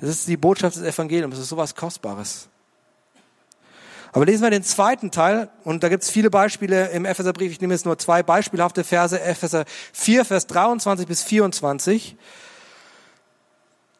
[0.00, 2.48] Das ist die Botschaft des Evangeliums, das ist sowas Kostbares.
[4.12, 7.50] Aber lesen wir den zweiten Teil, und da gibt es viele Beispiele im Epheserbrief.
[7.50, 12.16] Ich nehme jetzt nur zwei beispielhafte Verse, Epheser 4, Vers 23 bis 24.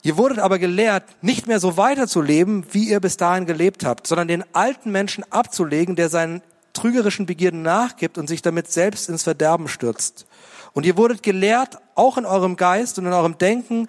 [0.04, 4.28] Ihr wurdet aber gelehrt, nicht mehr so weiterzuleben, wie ihr bis dahin gelebt habt, sondern
[4.28, 6.42] den alten Menschen abzulegen, der seinen
[6.74, 10.26] trügerischen Begierden nachgibt und sich damit selbst ins Verderben stürzt.
[10.74, 13.88] Und ihr wurdet gelehrt, auch in eurem Geist und in eurem Denken,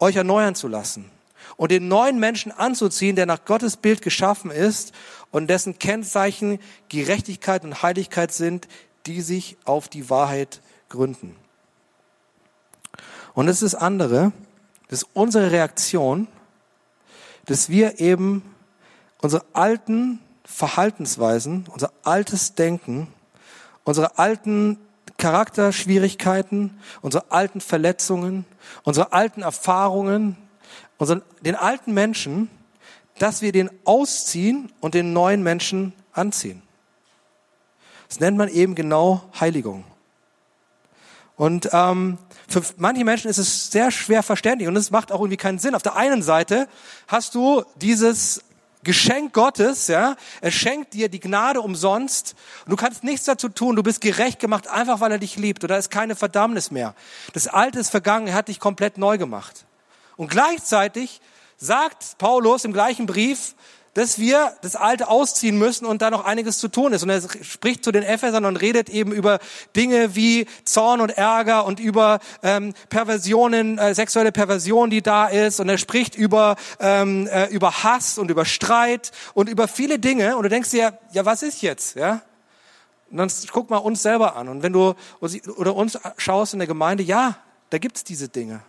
[0.00, 1.08] euch erneuern zu lassen
[1.56, 4.92] und den neuen Menschen anzuziehen, der nach Gottes Bild geschaffen ist
[5.30, 8.66] und dessen Kennzeichen Gerechtigkeit und Heiligkeit sind,
[9.06, 11.36] die sich auf die Wahrheit gründen.
[13.34, 14.32] Und es ist andere,
[14.88, 16.28] das ist unsere Reaktion,
[17.46, 18.42] dass wir eben
[19.20, 23.08] unsere alten Verhaltensweisen, unser altes Denken,
[23.84, 24.78] unsere alten
[25.18, 28.44] Charakterschwierigkeiten, unsere alten Verletzungen,
[28.84, 30.36] unsere alten Erfahrungen,
[30.96, 32.48] unseren, den alten Menschen,
[33.18, 36.62] dass wir den ausziehen und den neuen Menschen anziehen.
[38.08, 39.84] Das nennt man eben genau Heiligung.
[41.36, 45.36] Und ähm, für manche Menschen ist es sehr schwer verständlich und es macht auch irgendwie
[45.36, 45.74] keinen Sinn.
[45.74, 46.66] Auf der einen Seite
[47.06, 48.42] hast du dieses
[48.84, 52.34] Geschenk Gottes, ja, er schenkt dir die Gnade umsonst
[52.64, 55.62] und du kannst nichts dazu tun, du bist gerecht gemacht, einfach weil er dich liebt
[55.62, 56.94] und da ist keine Verdammnis mehr.
[57.34, 59.66] Das Alte ist vergangen, er hat dich komplett neu gemacht.
[60.16, 61.20] Und gleichzeitig
[61.58, 63.54] sagt Paulus im gleichen Brief,
[63.94, 67.02] dass wir das Alte ausziehen müssen und da noch einiges zu tun ist.
[67.02, 69.38] Und er spricht zu den Ephesern und redet eben über
[69.76, 75.60] Dinge wie Zorn und Ärger und über ähm, Perversionen, äh, sexuelle Perversion, die da ist.
[75.60, 80.36] Und er spricht über, ähm, äh, über Hass und über Streit und über viele Dinge.
[80.36, 81.96] Und du denkst dir, ja, was ist jetzt?
[81.96, 82.22] Ja?
[83.10, 84.48] Und dann guck mal uns selber an.
[84.48, 84.94] Und wenn du
[85.56, 87.38] oder uns schaust in der Gemeinde, ja,
[87.70, 88.60] da gibt's diese Dinge.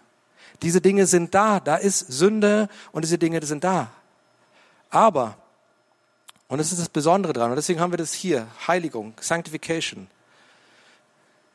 [0.62, 1.60] Diese Dinge sind da.
[1.60, 3.92] Da ist Sünde und diese Dinge sind da.
[4.90, 5.38] Aber,
[6.48, 10.08] und das ist das Besondere dran, und deswegen haben wir das hier, Heiligung, Sanctification.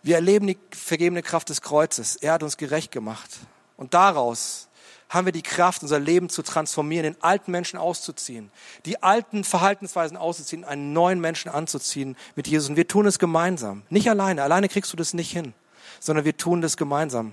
[0.03, 2.17] Wir erleben die vergebene Kraft des Kreuzes.
[2.17, 3.31] Er hat uns gerecht gemacht.
[3.77, 4.69] Und daraus
[5.09, 8.51] haben wir die Kraft, unser Leben zu transformieren, den alten Menschen auszuziehen,
[8.85, 12.69] die alten Verhaltensweisen auszuziehen, einen neuen Menschen anzuziehen mit Jesus.
[12.69, 13.83] Und wir tun es gemeinsam.
[13.91, 14.43] Nicht alleine.
[14.43, 15.55] Alleine kriegst du das nicht hin,
[16.01, 17.33] sondern wir tun das gemeinsam.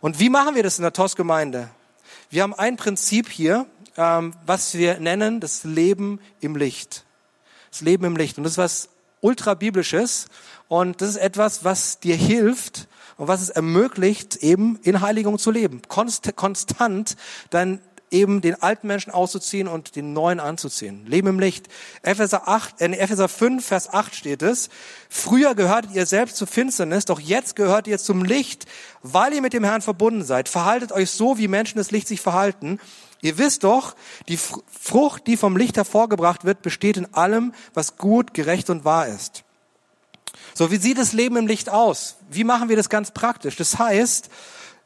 [0.00, 1.70] Und wie machen wir das in der TOS-Gemeinde?
[2.30, 3.66] Wir haben ein Prinzip hier,
[4.00, 7.04] ähm, was wir nennen das Leben im Licht.
[7.70, 8.38] Das Leben im Licht.
[8.38, 8.88] Und das ist was
[9.20, 10.28] ultra biblisches.
[10.68, 15.50] Und das ist etwas, was dir hilft, und was es ermöglicht, eben in Heiligung zu
[15.50, 15.82] leben.
[15.88, 17.18] Konst, konstant
[17.50, 17.80] dann
[18.10, 21.04] eben den alten Menschen auszuziehen und den neuen anzuziehen.
[21.06, 21.68] Leben im Licht.
[22.00, 24.70] Epheser 8, in Epheser 5, Vers 8 steht es.
[25.10, 28.64] Früher gehörtet ihr selbst zur Finsternis, doch jetzt gehört ihr zum Licht,
[29.02, 30.48] weil ihr mit dem Herrn verbunden seid.
[30.48, 32.80] Verhaltet euch so, wie Menschen des Lichts sich verhalten.
[33.22, 33.94] Ihr wisst doch,
[34.28, 39.06] die Frucht, die vom Licht hervorgebracht wird, besteht in allem, was gut, gerecht und wahr
[39.08, 39.44] ist.
[40.54, 42.16] So, wie sieht das Leben im Licht aus?
[42.30, 43.56] Wie machen wir das ganz praktisch?
[43.56, 44.30] Das heißt,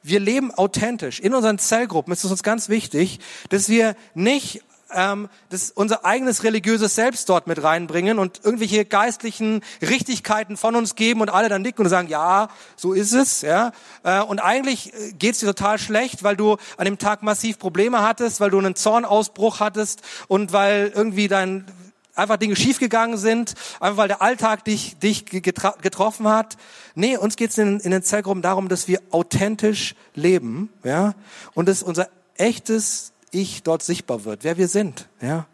[0.03, 1.21] wir leben authentisch.
[1.21, 4.63] In unseren Zellgruppen ist es uns ganz wichtig, dass wir nicht
[4.93, 10.95] ähm, das unser eigenes religiöses Selbst dort mit reinbringen und irgendwelche geistlichen Richtigkeiten von uns
[10.95, 13.43] geben und alle dann nicken und sagen, ja, so ist es.
[13.43, 13.73] Ja.
[14.03, 18.03] Äh, und eigentlich äh, geht's dir total schlecht, weil du an dem Tag massiv Probleme
[18.03, 21.67] hattest, weil du einen Zornausbruch hattest und weil irgendwie dein
[22.15, 26.57] einfach Dinge schiefgegangen sind, einfach weil der Alltag dich, dich getroffen hat.
[26.95, 31.15] Nee, uns geht es in, in den Zellgruppen darum, dass wir authentisch leben, ja,
[31.55, 35.47] und dass unser echtes Ich dort sichtbar wird, wer wir sind, ja,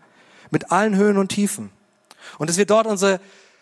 [0.51, 1.71] mit allen Höhen und Tiefen.
[2.37, 3.21] Und dass wir dort unsere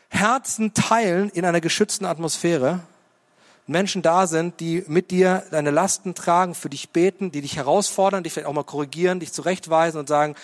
[0.09, 2.81] Herzen teilen in einer geschützten Atmosphäre.
[3.69, 8.25] Menschen da sind, die mit dir deine Lasten tragen, für dich beten, die dich herausfordern,
[8.25, 10.35] dich vielleicht auch mal korrigieren, dich zurechtweisen und sagen,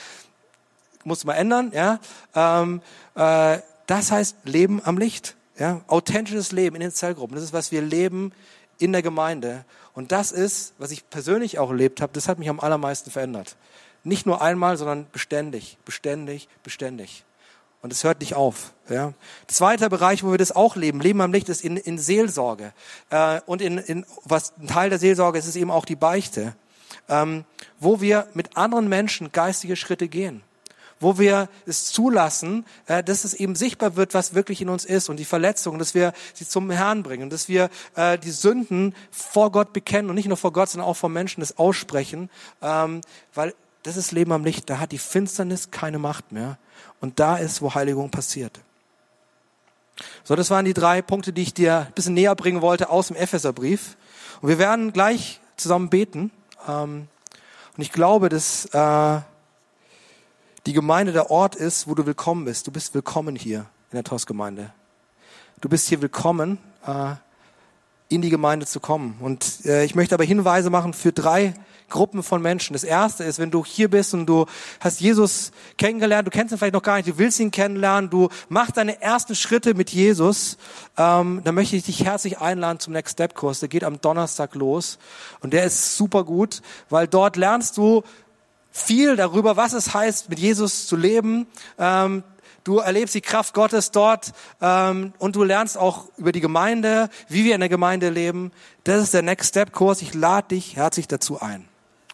[1.03, 1.99] muss man ändern, ja.
[2.35, 2.81] Ähm,
[3.17, 5.81] äh, das heißt Leben am Licht, ja.
[5.89, 7.35] Authentisches Leben in den Zellgruppen.
[7.35, 8.33] Das ist, was wir leben
[8.79, 9.65] in der Gemeinde.
[9.95, 13.57] Und das ist, was ich persönlich auch erlebt habe, das hat mich am allermeisten verändert.
[14.03, 17.25] Nicht nur einmal, sondern beständig, beständig, beständig.
[17.81, 18.73] Und es hört nicht auf.
[18.89, 19.13] Ja.
[19.47, 22.73] Zweiter Bereich, wo wir das auch leben, Leben am Licht, ist in, in Seelsorge.
[23.11, 26.55] Äh, und in, in, was ein Teil der Seelsorge ist, ist eben auch die Beichte,
[27.09, 27.45] ähm,
[27.79, 30.43] wo wir mit anderen Menschen geistige Schritte gehen
[31.05, 35.09] wo wir es zulassen, äh, dass es eben sichtbar wird, was wirklich in uns ist
[35.09, 39.53] und die Verletzungen, dass wir sie zum Herrn bringen, dass wir äh, die Sünden vor
[39.53, 42.31] Gott bekennen und nicht nur vor Gott, sondern auch vor Menschen das aussprechen,
[42.63, 43.03] ähm,
[43.35, 46.57] weil das ist Leben am Licht, da hat die Finsternis keine Macht mehr
[47.01, 48.61] und da ist, wo Heiligung passiert.
[50.25, 53.09] So, das waren die drei Punkte, die ich dir ein bisschen näher bringen wollte aus
[53.09, 53.97] dem Epheserbrief.
[54.41, 56.31] Und wir werden gleich zusammen beten.
[56.67, 57.09] Ähm,
[57.77, 59.21] und ich glaube, dass äh,
[60.67, 62.67] die Gemeinde der Ort ist, wo du willkommen bist.
[62.67, 64.73] Du bist willkommen hier in der TOS-Gemeinde.
[65.61, 67.15] Du bist hier willkommen, äh,
[68.09, 69.17] in die Gemeinde zu kommen.
[69.21, 71.55] Und äh, ich möchte aber Hinweise machen für drei
[71.91, 72.73] Gruppen von Menschen.
[72.73, 74.47] Das erste ist, wenn du hier bist und du
[74.81, 78.31] hast Jesus kennengelernt, du kennst ihn vielleicht noch gar nicht, du willst ihn kennenlernen, du
[78.49, 80.57] machst deine ersten Schritte mit Jesus,
[80.97, 83.61] ähm, dann möchte ich dich herzlich einladen zum Next Step Kurs.
[83.61, 84.99] Der geht am Donnerstag los
[85.41, 88.03] und der ist super gut, weil dort lernst du
[88.75, 91.47] viel darüber, was es heißt, mit Jesus zu leben.
[91.79, 92.25] Ähm,
[92.65, 97.45] du erlebst die Kraft Gottes dort ähm, und du lernst auch über die Gemeinde, wie
[97.45, 98.51] wir in der Gemeinde leben.
[98.83, 100.03] Das ist der Next Step Kurs.
[100.03, 101.69] Ich lade dich herzlich dazu ein.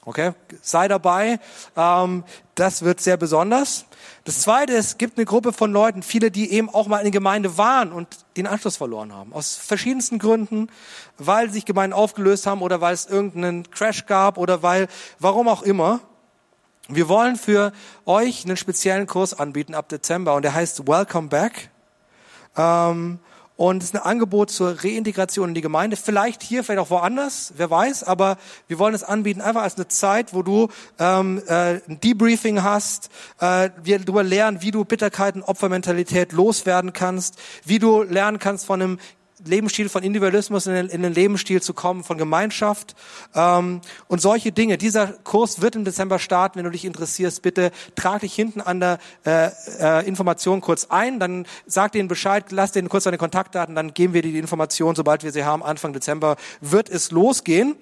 [0.05, 1.41] Okay, sei dabei.
[1.77, 3.87] Ähm, das wird sehr besonders.
[4.25, 7.05] Das Zweite ist, es gibt eine Gruppe von Leuten, viele, die eben auch mal in
[7.05, 8.07] der Gemeinde waren und
[8.37, 9.33] den Anschluss verloren haben.
[9.33, 10.69] Aus verschiedensten Gründen,
[11.17, 14.89] weil sich Gemeinden aufgelöst haben oder weil es irgendeinen Crash gab oder weil,
[15.19, 16.01] warum auch immer.
[16.93, 17.73] Wir wollen für
[18.05, 21.71] euch einen speziellen Kurs anbieten ab Dezember und der heißt Welcome Back.
[22.57, 23.21] Ähm,
[23.55, 25.97] und es ist ein Angebot zur Reintegration in die Gemeinde.
[25.97, 28.05] Vielleicht hier, vielleicht auch woanders, wer weiß.
[28.05, 30.69] Aber wir wollen es anbieten einfach als eine Zeit, wo du
[30.99, 33.11] ähm, äh, ein Debriefing hast.
[33.39, 37.39] Äh, wir darüber lernen, wie du Bitterkeiten, Opfermentalität loswerden kannst.
[37.65, 38.99] Wie du lernen kannst von einem
[39.45, 42.95] Lebensstil von Individualismus in den, in den Lebensstil zu kommen, von Gemeinschaft
[43.35, 44.79] ähm, und solche Dinge.
[44.79, 46.59] Dieser Kurs wird im Dezember starten.
[46.59, 51.21] Wenn du dich interessierst, bitte trag dich hinten an der äh, äh, Information kurz ein,
[51.21, 54.95] dann sag denen Bescheid, lass denen kurz deine Kontaktdaten, dann geben wir dir die Information,
[54.95, 55.63] sobald wir sie haben.
[55.63, 57.77] Anfang Dezember wird es losgehen.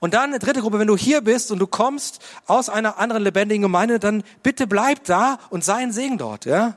[0.00, 3.22] Und dann eine dritte Gruppe, wenn du hier bist und du kommst aus einer anderen
[3.22, 6.76] lebendigen Gemeinde, dann bitte bleib da und sei ein Segen dort, ja.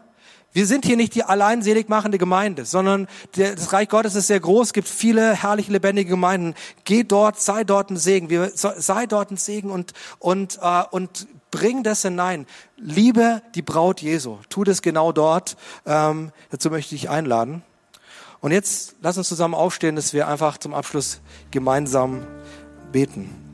[0.57, 4.25] Wir sind hier nicht die allein selig machende Gemeinde, sondern der, das Reich Gottes ist
[4.25, 6.55] sehr groß, gibt viele herrliche, lebendige Gemeinden.
[6.83, 11.27] Geh dort, sei dort ein Segen, wir, sei dort ein Segen und, und, äh, und
[11.51, 12.47] bring das hinein.
[12.75, 15.57] Liebe die Braut Jesu, tu das genau dort.
[15.85, 17.61] Ähm, dazu möchte ich einladen.
[18.39, 22.25] Und jetzt lass uns zusammen aufstehen, dass wir einfach zum Abschluss gemeinsam
[22.91, 23.46] beten.